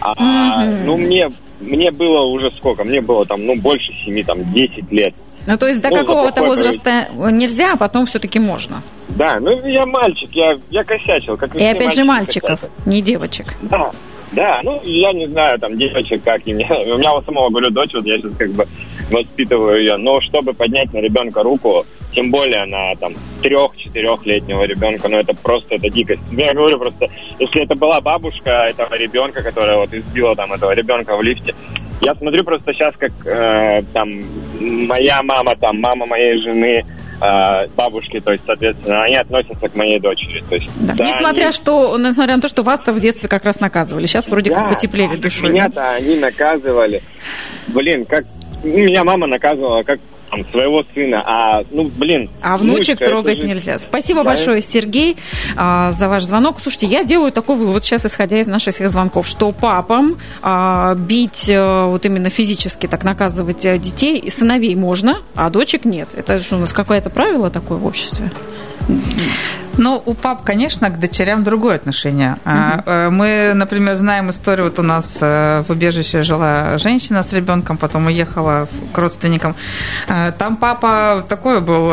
А, 0.00 0.14
mm-hmm. 0.14 0.84
Ну, 0.84 0.96
мне, 0.96 1.28
мне 1.60 1.90
было 1.90 2.22
уже 2.22 2.50
сколько? 2.52 2.84
Мне 2.84 3.00
было 3.00 3.24
там, 3.24 3.44
ну, 3.44 3.56
больше 3.56 3.92
семи, 4.04 4.22
там, 4.22 4.52
10 4.52 4.92
лет. 4.92 5.14
Ну, 5.46 5.56
то 5.56 5.66
есть 5.66 5.80
до 5.80 5.90
ну, 5.90 5.96
какого-то 5.96 6.44
возраста 6.44 7.08
нельзя, 7.14 7.72
а 7.74 7.76
потом 7.76 8.06
все-таки 8.06 8.38
можно. 8.38 8.82
Да, 9.08 9.38
ну 9.40 9.66
я 9.66 9.86
мальчик, 9.86 10.28
я, 10.32 10.58
я 10.70 10.84
косячил. 10.84 11.36
Как 11.36 11.54
и 11.54 11.64
опять 11.64 11.94
же 11.94 12.04
мальчиков, 12.04 12.60
косячил. 12.60 12.82
не 12.84 13.00
девочек. 13.00 13.54
Да, 13.62 13.90
да, 14.32 14.60
ну 14.64 14.80
я 14.84 15.12
не 15.12 15.26
знаю, 15.28 15.58
там 15.58 15.76
девочек 15.76 16.22
как 16.24 16.42
и 16.46 16.52
мне. 16.52 16.68
У 16.70 16.98
меня 16.98 17.14
у 17.14 17.22
самого, 17.22 17.48
говорю, 17.48 17.70
дочь, 17.70 17.94
вот 17.94 18.04
я 18.04 18.18
сейчас 18.18 18.32
как 18.36 18.50
бы 18.50 18.66
воспитываю 19.10 19.80
ее. 19.80 19.96
Но 19.96 20.20
чтобы 20.20 20.52
поднять 20.52 20.92
на 20.92 20.98
ребенка 20.98 21.42
руку, 21.42 21.86
тем 22.12 22.30
более 22.30 22.64
на 22.64 22.94
там 22.96 23.14
трех-четырехлетнего 23.42 24.64
ребенка, 24.64 25.08
ну 25.08 25.18
это 25.18 25.34
просто 25.34 25.76
это 25.76 25.88
дикость. 25.88 26.22
Я 26.32 26.54
говорю 26.54 26.78
просто, 26.78 27.06
если 27.38 27.62
это 27.62 27.76
была 27.76 28.00
бабушка 28.00 28.66
этого 28.68 28.94
ребенка, 28.94 29.42
которая 29.42 29.76
вот 29.76 29.92
избила 29.92 30.34
там 30.34 30.52
этого 30.52 30.72
ребенка 30.72 31.16
в 31.16 31.22
лифте, 31.22 31.54
я 32.00 32.14
смотрю 32.14 32.44
просто 32.44 32.72
сейчас, 32.72 32.94
как 32.96 33.12
э, 33.24 33.82
там 33.92 34.08
моя 34.60 35.22
мама, 35.22 35.56
там 35.56 35.80
мама 35.80 36.06
моей 36.06 36.40
жены, 36.42 36.84
э, 37.20 37.66
бабушки, 37.76 38.20
то 38.20 38.32
есть, 38.32 38.44
соответственно, 38.46 39.04
они 39.04 39.16
относятся 39.16 39.68
к 39.68 39.74
моей 39.74 39.98
дочери. 39.98 40.44
То 40.48 40.56
есть, 40.56 40.68
да. 40.80 40.94
Да, 40.94 41.04
несмотря, 41.04 41.44
они... 41.44 41.52
что, 41.52 41.96
несмотря 41.98 42.36
на 42.36 42.42
то, 42.42 42.48
что 42.48 42.62
вас-то 42.62 42.92
в 42.92 43.00
детстве 43.00 43.28
как 43.28 43.44
раз 43.44 43.60
наказывали. 43.60 44.06
Сейчас 44.06 44.28
вроде 44.28 44.50
да, 44.50 44.56
как 44.56 44.68
потеплели 44.70 45.16
душой. 45.16 45.52
Меня-то 45.52 45.92
они 45.92 46.16
наказывали. 46.16 47.02
Блин, 47.68 48.04
как 48.04 48.24
меня 48.62 49.04
мама 49.04 49.26
наказывала, 49.26 49.82
как 49.82 50.00
там, 50.30 50.44
своего 50.50 50.84
сына, 50.94 51.22
а, 51.24 51.62
ну, 51.70 51.84
блин. 51.84 52.30
А 52.42 52.56
внучек 52.56 52.98
трогать 52.98 53.38
же... 53.38 53.46
нельзя. 53.46 53.78
Спасибо 53.78 54.22
да. 54.22 54.30
большое, 54.30 54.60
Сергей, 54.60 55.16
а, 55.56 55.92
за 55.92 56.08
ваш 56.08 56.24
звонок. 56.24 56.60
Слушайте, 56.60 56.86
я 56.86 57.04
делаю 57.04 57.32
такой 57.32 57.56
вывод 57.56 57.84
сейчас, 57.84 58.04
исходя 58.04 58.38
из 58.38 58.46
наших 58.46 58.74
всех 58.74 58.90
звонков, 58.90 59.26
что 59.26 59.52
папам 59.52 60.16
а, 60.42 60.94
бить 60.94 61.48
а, 61.50 61.86
вот 61.86 62.04
именно 62.06 62.30
физически, 62.30 62.86
так 62.86 63.04
наказывать 63.04 63.64
э, 63.64 63.78
детей, 63.78 64.30
сыновей 64.30 64.74
можно, 64.74 65.20
а 65.34 65.50
дочек 65.50 65.84
нет. 65.84 66.08
Это 66.14 66.42
что, 66.42 66.56
у 66.56 66.60
нас 66.60 66.72
какое-то 66.72 67.10
правило 67.10 67.50
такое 67.50 67.78
в 67.78 67.86
обществе? 67.86 68.30
Ну, 69.78 70.02
у 70.04 70.14
пап, 70.14 70.42
конечно, 70.42 70.90
к 70.90 70.98
дочерям 70.98 71.44
другое 71.44 71.76
отношение. 71.76 72.36
Угу. 72.44 73.10
Мы, 73.10 73.52
например, 73.54 73.94
знаем 73.94 74.30
историю, 74.30 74.66
вот 74.66 74.78
у 74.78 74.82
нас 74.82 75.18
э, 75.20 75.64
в 75.66 75.70
убежище 75.70 76.22
жила 76.22 76.78
женщина 76.78 77.22
с 77.22 77.32
ребенком, 77.32 77.76
потом 77.76 78.06
уехала 78.06 78.68
к 78.92 78.98
родственникам. 78.98 79.54
Э, 80.08 80.32
там 80.32 80.56
папа 80.56 81.24
такой 81.28 81.60
был 81.60 81.86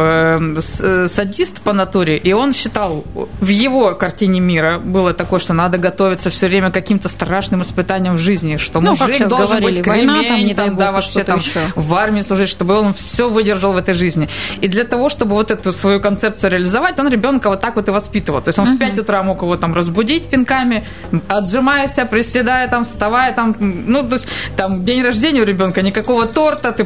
садист 1.08 1.62
по 1.62 1.74
натуре, 1.74 2.17
и 2.17 2.34
он 2.34 2.54
считал, 2.54 3.04
в 3.39 3.48
его 3.48 3.96
картине 3.96 4.39
мира 4.39 4.80
было 4.80 5.13
такое, 5.13 5.39
что 5.39 5.54
надо 5.54 5.78
готовиться 5.78 6.30
все 6.30 6.48
время 6.48 6.72
к 6.72 6.74
каким-то 6.74 7.10
страшным 7.10 7.62
испытаниям 7.62 8.15
в 8.15 8.19
жизни, 8.19 8.58
что 8.58 8.82
ну, 8.82 8.91
мужик 8.91 9.28
должен 9.28 9.58
говорили, 9.58 9.76
быть 9.76 9.84
кремень, 9.84 10.08
война, 10.08 10.28
там, 10.30 10.39
не 10.39 10.54
там, 10.54 10.76
да, 10.76 10.91
вообще 10.91 11.24
там 11.24 11.38
еще. 11.38 11.60
в 11.76 11.93
армии 11.93 12.22
служить, 12.22 12.50
чтобы 12.50 12.80
он 12.80 12.93
все 12.93 13.30
выдержал 13.30 13.74
в 13.74 13.78
этой 13.78 13.93
жизни. 13.93 14.30
И 14.62 14.67
для 14.67 14.84
того, 14.86 15.10
чтобы 15.10 15.34
вот 15.34 15.52
эту 15.52 15.74
свою 15.74 16.02
концепцию 16.02 16.52
реализовать, 16.52 17.00
он 17.00 17.10
ребенка 17.10 17.50
вот 17.50 17.62
так 17.62 17.72
так 17.73 17.75
вот 17.75 17.88
и 17.88 17.91
воспитывал. 17.91 18.41
То 18.41 18.49
есть 18.49 18.59
он 18.59 18.67
uh-huh. 18.67 18.75
в 18.75 18.79
5 18.79 18.99
утра 18.99 19.23
мог 19.23 19.41
его 19.41 19.57
там 19.57 19.73
разбудить 19.73 20.29
пинками, 20.29 20.86
отжимайся, 21.27 22.05
приседая 22.05 22.67
там, 22.67 22.83
вставая 22.83 23.33
там. 23.33 23.55
Ну, 23.59 24.03
то 24.03 24.13
есть 24.13 24.27
там 24.55 24.86
день 24.86 25.01
рождения 25.03 25.41
у 25.41 25.45
ребенка, 25.45 25.81
никакого 25.81 26.25
торта, 26.25 26.71
ты 26.71 26.86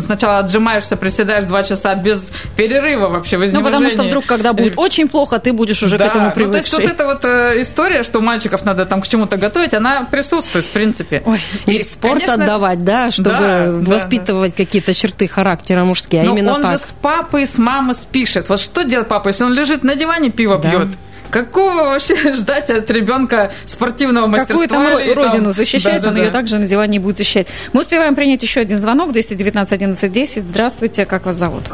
сначала 0.00 0.38
отжимаешься, 0.38 0.96
приседаешь 0.96 1.44
2 1.44 1.62
часа 1.62 1.94
без 1.94 2.32
перерыва 2.56 3.08
вообще 3.08 3.36
Ну, 3.36 3.62
потому 3.62 3.90
что 3.90 4.02
вдруг, 4.02 4.26
когда 4.26 4.52
будет 4.52 4.78
очень 4.78 5.08
плохо, 5.08 5.38
ты 5.38 5.52
будешь 5.52 5.82
уже 5.82 5.98
да. 5.98 6.08
к 6.08 6.10
этому 6.10 6.32
привыкший. 6.32 6.46
Ну, 6.46 6.52
то 6.52 6.58
есть 6.58 6.72
вот 6.72 6.84
эта 6.84 7.04
вот 7.06 7.24
э, 7.24 7.62
история, 7.62 8.02
что 8.02 8.20
мальчиков 8.20 8.64
надо 8.64 8.86
там 8.86 9.02
к 9.02 9.08
чему-то 9.08 9.36
готовить, 9.36 9.74
она 9.74 10.06
присутствует, 10.10 10.64
в 10.64 10.70
принципе. 10.70 11.22
Ой, 11.26 11.40
и, 11.66 11.72
и 11.72 11.82
спорт 11.82 12.20
конечно, 12.20 12.44
отдавать, 12.44 12.84
да, 12.84 13.10
чтобы 13.10 13.30
да, 13.38 13.72
воспитывать 13.72 14.54
да, 14.56 14.64
какие-то 14.64 14.94
черты 14.94 15.28
характера 15.28 15.84
мужские, 15.84 16.22
а 16.22 16.24
Но 16.24 16.32
именно 16.32 16.54
он 16.54 16.62
так. 16.62 16.72
же 16.72 16.78
с 16.78 16.94
папой, 17.02 17.46
с 17.46 17.58
мамой 17.58 17.94
спишет. 17.94 18.48
Вот 18.48 18.60
что 18.60 18.82
делает 18.82 19.08
папа, 19.08 19.28
если 19.28 19.44
он 19.44 19.49
он 19.50 19.56
лежит 19.56 19.82
на 19.82 19.96
диване, 19.96 20.30
пиво 20.30 20.58
да. 20.58 20.70
пьет. 20.70 20.88
Какого 21.30 21.84
вообще 21.84 22.16
ждать 22.34 22.70
от 22.70 22.90
ребенка 22.90 23.52
спортивного 23.64 24.26
мастерства? 24.26 24.66
Какую 24.66 25.14
там 25.14 25.14
родину 25.14 25.52
защищать, 25.52 26.02
да, 26.02 26.08
он 26.08 26.14
да, 26.14 26.22
ее 26.22 26.30
также 26.30 26.58
на 26.58 26.66
диване 26.66 26.98
будет 26.98 27.18
защищать. 27.18 27.48
Мы 27.72 27.80
успеваем 27.80 28.14
принять 28.14 28.42
еще 28.42 28.60
один 28.60 28.78
звонок, 28.78 29.12
219 29.12 29.72
11 29.72 30.12
10. 30.12 30.42
Здравствуйте, 30.44 31.06
как 31.06 31.26
вас 31.26 31.36
зовут? 31.36 31.64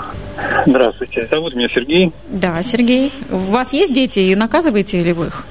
Здравствуйте, 0.67 1.27
зовут 1.31 1.55
меня 1.55 1.69
Сергей. 1.69 2.12
Да, 2.29 2.62
Сергей. 2.62 3.12
У 3.31 3.37
вас 3.37 3.73
есть 3.73 3.95
дети 3.95 4.19
и 4.19 4.35
наказываете 4.35 5.01
ли 5.01 5.12
вы 5.12 5.29
их? 5.29 5.47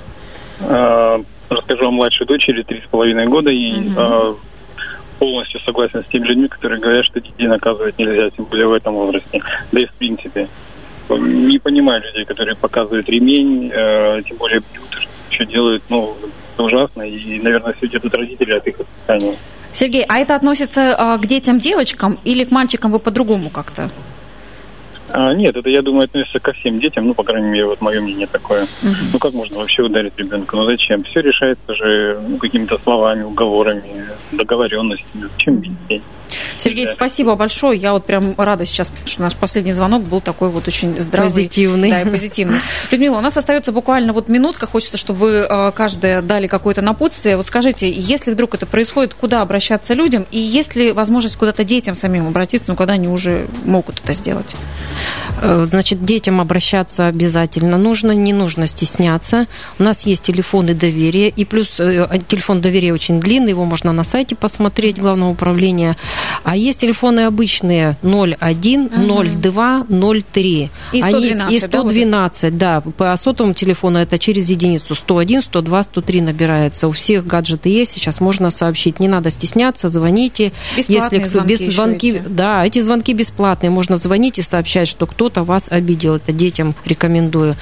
А, 0.62 1.20
расскажу 1.50 1.88
о 1.88 1.92
младшей 1.92 2.28
дочери, 2.28 2.62
три 2.62 2.82
с 2.82 2.90
половиной 2.90 3.26
года, 3.26 3.50
и 3.50 3.90
угу. 3.90 4.38
полностью 5.18 5.60
согласен 5.62 6.04
с 6.04 6.12
теми 6.12 6.28
людьми, 6.28 6.48
которые 6.48 6.80
говорят, 6.80 7.06
что 7.06 7.20
детей 7.20 7.48
наказывать 7.48 7.98
нельзя, 7.98 8.30
тем 8.30 8.46
более 8.46 8.68
в 8.68 8.74
этом 8.74 8.94
возрасте. 8.94 9.42
Да 9.72 9.80
и 9.80 9.86
в 9.86 9.94
принципе 9.94 10.48
не 11.10 11.60
понимаю 11.60 12.02
людей, 12.02 12.26
которые 12.26 12.56
показывают 12.56 13.08
ремень, 13.10 13.72
э, 13.74 14.22
тем 14.28 14.38
более 14.38 14.62
бьют, 14.74 15.08
что 15.30 15.46
делают, 15.46 15.84
ну, 15.90 16.16
ужасно, 16.58 17.04
и, 17.04 17.40
наверное, 17.40 17.74
все 17.74 17.88
идет 17.88 18.06
от 18.06 18.14
родителей, 18.14 18.58
от 18.58 18.68
их 18.68 18.80
воспитания. 18.80 19.36
Сергей, 19.74 20.06
а 20.08 20.20
это 20.20 20.36
относится 20.36 20.82
э, 20.82 21.18
к 21.22 21.26
детям 21.26 21.60
девочкам 21.60 22.18
или 22.24 22.46
к 22.46 22.52
мальчикам 22.52 22.92
вы 22.92 23.00
по-другому 23.00 23.50
как-то? 23.50 23.90
А, 25.10 25.34
нет, 25.34 25.56
это, 25.56 25.70
я 25.70 25.82
думаю, 25.82 26.06
относится 26.06 26.40
ко 26.40 26.52
всем 26.54 26.80
детям, 26.80 27.08
ну, 27.08 27.14
по 27.14 27.24
крайней 27.24 27.50
мере, 27.50 27.66
вот 27.66 27.82
мое 27.82 28.02
мнение 28.02 28.28
такое. 28.28 28.64
Угу. 28.64 28.96
Ну, 29.14 29.20
как 29.20 29.34
можно 29.34 29.58
вообще 29.58 29.84
ударить 29.84 30.14
ребенка? 30.18 30.56
Ну, 30.56 30.66
зачем? 30.66 31.04
Все 31.04 31.22
решается 31.22 31.76
же 31.76 32.20
ну, 32.28 32.38
какими-то 32.38 32.78
словами, 32.80 33.24
уговорами, 33.24 34.08
договоренностями. 34.32 35.30
Зачем 35.32 35.62
детей? 35.62 36.02
Сергей, 36.58 36.88
спасибо 36.88 37.36
большое. 37.36 37.80
Я 37.80 37.94
вот 37.94 38.06
прям 38.06 38.34
рада 38.38 38.66
сейчас, 38.66 38.92
что 39.06 39.22
наш 39.22 39.36
последний 39.36 39.74
звонок 39.74 40.04
был 40.04 40.22
такой 40.22 40.50
вот 40.50 40.68
очень 40.68 41.00
здравый. 41.00 41.30
Позитивный. 41.30 41.90
Да, 41.90 42.02
и 42.02 42.10
позитивный. 42.10 42.60
Людмила, 42.92 43.18
у 43.18 43.22
нас 43.22 43.38
остается 43.38 43.72
буквально 43.72 44.14
вот 44.14 44.30
минутка. 44.30 44.68
Хочется, 44.68 44.98
чтобы 44.98 45.20
вы 45.20 45.30
э, 45.38 45.72
каждая 45.72 46.22
дали 46.22 46.48
какое-то 46.48 46.82
напутствие. 46.82 47.38
Вот 47.38 47.48
скажите, 47.48 47.92
если 47.92 48.32
вдруг 48.32 48.56
это 48.56 48.66
происходит, 48.66 49.14
куда 49.14 49.42
обращаться 49.42 49.94
людям? 49.94 50.26
И 50.32 50.40
есть 50.40 50.76
ли 50.76 50.92
возможность 50.92 51.36
куда-то 51.36 51.64
детям 51.64 51.96
самим 51.96 52.28
обратиться, 52.28 52.72
ну, 52.72 52.76
когда 52.76 52.94
они 52.94 53.08
уже 53.08 53.48
могут 53.64 54.00
это 54.04 54.14
сделать? 54.14 54.56
Э, 55.42 55.68
значит, 55.70 56.06
детям 56.06 56.42
обращаться 56.42 57.08
обязательно 57.08 57.78
нужно, 57.78 58.12
не 58.12 58.34
нужно 58.34 58.68
стесняться. 58.68 59.48
У 59.80 59.84
нас 59.84 60.06
есть 60.06 60.24
телефоны 60.24 60.74
доверия, 60.74 61.30
и 61.30 61.46
плюс 61.46 61.80
э, 61.80 62.08
телефон 62.28 62.62
доверия 62.62 62.94
очень 62.94 63.20
длинный, 63.20 63.50
его 63.50 63.66
можно 63.66 63.92
на 63.92 64.04
сайте 64.04 64.36
посмотреть, 64.36 65.00
главного 65.00 65.32
управления. 65.32 65.98
А 66.46 66.56
есть 66.56 66.80
телефоны 66.80 67.22
обычные 67.22 67.98
01, 68.04 68.86
угу. 68.86 69.24
02, 69.42 69.86
03. 69.90 70.70
И 70.94 71.02
112, 71.02 71.42
Они, 71.42 71.56
и 71.56 71.60
112 71.60 72.58
да, 72.58 72.82
да. 72.82 72.92
По 72.92 73.16
сотовому 73.18 73.56
телефону 73.56 73.98
это 73.98 74.20
через 74.20 74.48
единицу 74.52 74.94
101, 74.94 75.42
102, 75.42 75.84
103 75.84 76.22
набирается. 76.22 76.88
У 76.88 76.92
всех 76.92 77.26
гаджеты 77.26 77.70
есть, 77.70 77.94
сейчас 77.94 78.22
можно 78.22 78.52
сообщить. 78.52 79.00
Не 79.00 79.08
надо 79.08 79.32
стесняться, 79.32 79.90
звоните. 79.90 80.52
Бесплатные 80.78 81.22
если 81.22 81.28
звонки, 81.30 81.66
без, 81.66 81.74
звонки 81.74 82.10
эти. 82.10 82.24
Да, 82.28 82.64
эти 82.64 82.80
звонки 82.80 83.14
бесплатные. 83.14 83.72
Можно 83.72 83.98
звонить 83.98 84.38
и 84.38 84.44
сообщать, 84.44 84.88
что 84.88 85.08
кто-то 85.08 85.44
вас 85.44 85.72
обидел. 85.72 86.18
Это 86.18 86.32
детям 86.32 86.76
рекомендую. 86.86 87.56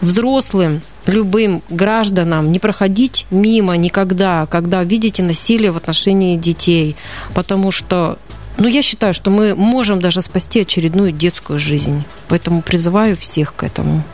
Взрослым 0.00 0.80
любым 1.08 1.62
гражданам 1.70 2.52
не 2.52 2.58
проходить 2.58 3.26
мимо 3.30 3.76
никогда, 3.76 4.46
когда 4.46 4.82
видите 4.84 5.22
насилие 5.22 5.70
в 5.70 5.76
отношении 5.76 6.36
детей, 6.36 6.96
потому 7.34 7.70
что 7.70 8.18
ну, 8.56 8.68
я 8.68 8.82
считаю, 8.82 9.12
что 9.12 9.30
мы 9.30 9.54
можем 9.54 10.00
даже 10.00 10.22
спасти 10.22 10.60
очередную 10.60 11.10
детскую 11.10 11.58
жизнь. 11.58 12.04
Поэтому 12.28 12.62
призываю 12.62 13.16
всех 13.16 13.54
к 13.54 13.64
этому 13.64 14.04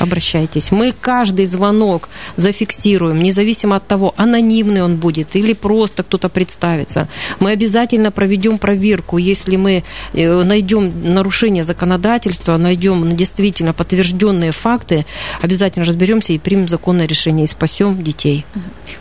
обращайтесь. 0.00 0.70
Мы 0.72 0.92
каждый 0.98 1.46
звонок 1.46 2.08
зафиксируем, 2.36 3.22
независимо 3.22 3.76
от 3.76 3.86
того, 3.86 4.14
анонимный 4.16 4.82
он 4.82 4.96
будет 4.96 5.36
или 5.36 5.52
просто 5.52 6.02
кто-то 6.02 6.28
представится. 6.28 7.08
Мы 7.40 7.50
обязательно 7.50 8.10
проведем 8.10 8.58
проверку, 8.58 9.18
если 9.18 9.56
мы 9.56 9.84
э, 10.12 10.42
найдем 10.42 11.14
нарушение 11.14 11.64
законодательства, 11.64 12.56
найдем 12.56 13.16
действительно 13.16 13.72
подтвержденные 13.72 14.52
факты, 14.52 15.06
обязательно 15.42 15.86
разберемся 15.86 16.32
и 16.32 16.38
примем 16.38 16.68
законное 16.68 17.06
решение 17.06 17.44
и 17.44 17.48
спасем 17.48 18.02
детей. 18.02 18.44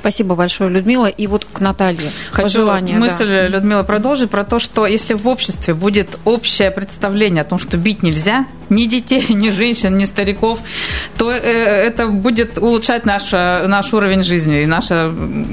Спасибо 0.01 0.35
большое, 0.35 0.69
Людмила. 0.69 1.07
И 1.07 1.27
вот 1.27 1.45
к 1.45 1.59
Наталье 1.59 2.11
Хочу 2.31 2.43
пожелание. 2.43 2.97
мысль, 2.97 3.27
да. 3.27 3.47
Людмила, 3.47 3.83
продолжить 3.83 4.29
про 4.29 4.43
то, 4.43 4.59
что 4.59 4.85
если 4.85 5.13
в 5.13 5.27
обществе 5.27 5.73
будет 5.73 6.17
общее 6.25 6.71
представление 6.71 7.41
о 7.41 7.45
том, 7.45 7.59
что 7.59 7.77
бить 7.77 8.03
нельзя, 8.03 8.45
ни 8.69 8.85
детей, 8.85 9.25
ни 9.29 9.49
женщин, 9.49 9.97
ни 9.97 10.05
стариков, 10.05 10.59
то 11.17 11.31
э, 11.31 11.37
это 11.37 12.07
будет 12.07 12.57
улучшать 12.57 13.05
наш, 13.05 13.31
наш 13.31 13.93
уровень 13.93 14.23
жизни 14.23 14.63
и 14.63 14.65
наше 14.65 15.11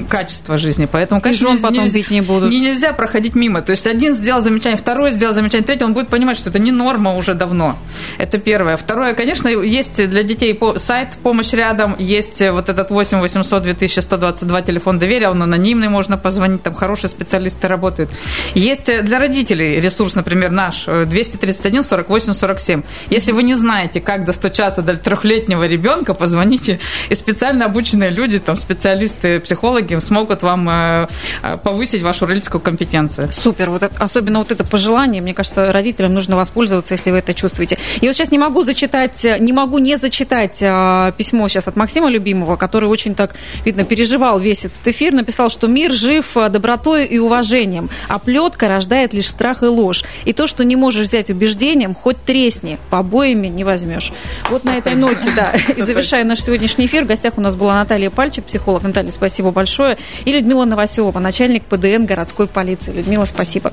качество 0.09 0.57
жизни. 0.57 0.87
Поэтому, 0.91 1.21
конечно, 1.21 1.49
и 1.49 1.59
потом 1.59 1.83
нельзя, 1.83 1.99
бить 1.99 2.11
не 2.11 2.21
будут. 2.21 2.51
Не, 2.51 2.59
нельзя 2.59 2.93
проходить 2.93 3.35
мимо. 3.35 3.61
То 3.61 3.71
есть 3.71 3.87
один 3.87 4.13
сделал 4.15 4.41
замечание, 4.41 4.77
второй 4.77 5.11
сделал 5.11 5.33
замечание, 5.33 5.65
третий, 5.65 5.83
он 5.83 5.93
будет 5.93 6.09
понимать, 6.09 6.37
что 6.37 6.49
это 6.49 6.59
не 6.59 6.71
норма 6.71 7.15
уже 7.15 7.33
давно. 7.33 7.77
Это 8.17 8.37
первое. 8.37 8.77
Второе, 8.77 9.13
конечно, 9.13 9.47
есть 9.47 10.09
для 10.09 10.23
детей 10.23 10.59
сайт 10.77 11.17
«Помощь 11.23 11.53
рядом», 11.53 11.95
есть 11.99 12.41
вот 12.41 12.69
этот 12.69 12.89
8 12.89 13.19
800 13.19 13.63
2122 13.63 14.61
телефон 14.61 14.99
доверия, 14.99 15.29
он 15.29 15.41
анонимный, 15.41 15.87
можно 15.87 16.17
позвонить, 16.17 16.63
там 16.63 16.73
хорошие 16.73 17.09
специалисты 17.09 17.67
работают. 17.67 18.09
Есть 18.55 18.85
для 19.03 19.19
родителей 19.19 19.79
ресурс, 19.79 20.15
например, 20.15 20.51
наш 20.51 20.85
231 20.85 21.83
48 21.83 22.33
47. 22.33 22.83
Если 23.09 23.31
вы 23.31 23.43
не 23.43 23.55
знаете, 23.55 24.01
как 24.01 24.25
достучаться 24.25 24.81
до 24.81 24.95
трехлетнего 25.23 25.63
ребенка, 25.63 26.13
позвоните, 26.13 26.79
и 27.09 27.15
специально 27.15 27.65
обученные 27.65 28.09
люди, 28.09 28.39
там, 28.39 28.55
специалисты, 28.57 29.39
психологи 29.39 29.97
смогут 29.99 30.43
вам 30.43 30.69
э, 30.69 31.07
э, 31.41 31.57
повысить 31.57 32.01
вашу 32.01 32.25
родительскую 32.25 32.61
компетенцию. 32.61 33.31
Супер. 33.31 33.69
Вот 33.69 33.83
особенно 33.99 34.39
вот 34.39 34.51
это 34.51 34.65
пожелание, 34.65 35.21
мне 35.21 35.33
кажется, 35.33 35.71
родителям 35.71 36.13
нужно 36.13 36.35
воспользоваться, 36.35 36.93
если 36.93 37.11
вы 37.11 37.19
это 37.19 37.33
чувствуете. 37.33 37.77
И 38.01 38.07
вот 38.07 38.15
сейчас 38.15 38.31
не 38.31 38.37
могу 38.37 38.63
зачитать, 38.63 39.25
не 39.39 39.53
могу 39.53 39.77
не 39.77 39.95
зачитать 39.95 40.59
э, 40.61 41.13
письмо 41.17 41.47
сейчас 41.47 41.67
от 41.67 41.75
Максима 41.75 42.09
Любимого, 42.09 42.57
который 42.57 42.89
очень 42.89 43.15
так, 43.15 43.35
видно, 43.65 43.85
переживал 43.85 44.39
весь 44.39 44.65
этот 44.65 44.85
эфир, 44.87 45.13
написал, 45.13 45.49
что 45.49 45.67
мир 45.67 45.91
жив 45.91 46.35
добротой 46.49 47.05
и 47.05 47.17
уважением, 47.17 47.89
а 48.09 48.19
плетка 48.19 48.67
рождает 48.67 49.13
лишь 49.13 49.29
страх 49.29 49.63
и 49.63 49.67
ложь. 49.67 50.03
И 50.25 50.33
то, 50.33 50.47
что 50.47 50.63
не 50.65 50.75
можешь 50.75 51.07
взять 51.07 51.29
убеждением, 51.29 51.95
хоть 51.95 52.17
тресни, 52.25 52.77
побоями 52.89 53.47
не 53.47 53.63
возьмешь. 53.63 54.11
Вот 54.49 54.65
на 54.65 54.75
этой 54.75 54.95
ноте, 54.95 55.12
да, 55.35 55.53
и 55.75 55.81
завершая 55.81 56.23
наш 56.23 56.41
сегодняшний 56.41 56.85
эфир, 56.85 57.03
в 57.03 57.07
гостях 57.07 57.37
у 57.37 57.41
нас 57.41 57.55
была 57.55 57.75
Наталья 57.75 58.09
Пальчик, 58.09 58.45
психолог. 58.45 58.83
Наталья, 58.83 59.11
спасибо 59.11 59.51
большое. 59.51 59.97
И 60.25 60.31
Людмила 60.31 60.65
Новоселова, 60.65 61.19
начальник 61.19 61.63
ПДН 61.63 62.05
городской 62.05 62.47
полиции. 62.47 62.91
Людмила, 62.91 63.25
спасибо. 63.25 63.71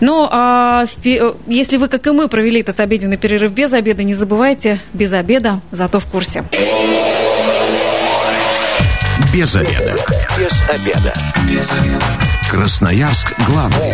Ну, 0.00 0.28
а, 0.30 0.86
если 1.46 1.76
вы, 1.76 1.88
как 1.88 2.06
и 2.06 2.10
мы, 2.10 2.28
провели 2.28 2.60
этот 2.60 2.80
обеденный 2.80 3.16
перерыв 3.16 3.52
без 3.52 3.72
обеда, 3.72 4.02
не 4.02 4.14
забывайте, 4.14 4.80
без 4.92 5.12
обеда, 5.12 5.60
зато 5.70 6.00
в 6.00 6.06
курсе. 6.06 6.44
Без 9.32 9.54
обеда. 9.54 9.94
Без 10.38 10.68
обеда. 10.70 11.14
Без 11.48 11.70
обеда. 11.72 12.04
Красноярск 12.50 13.32
главный. 13.46 13.92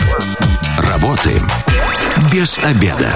Работаем 0.78 1.46
без 2.32 2.58
обеда. 2.58 3.12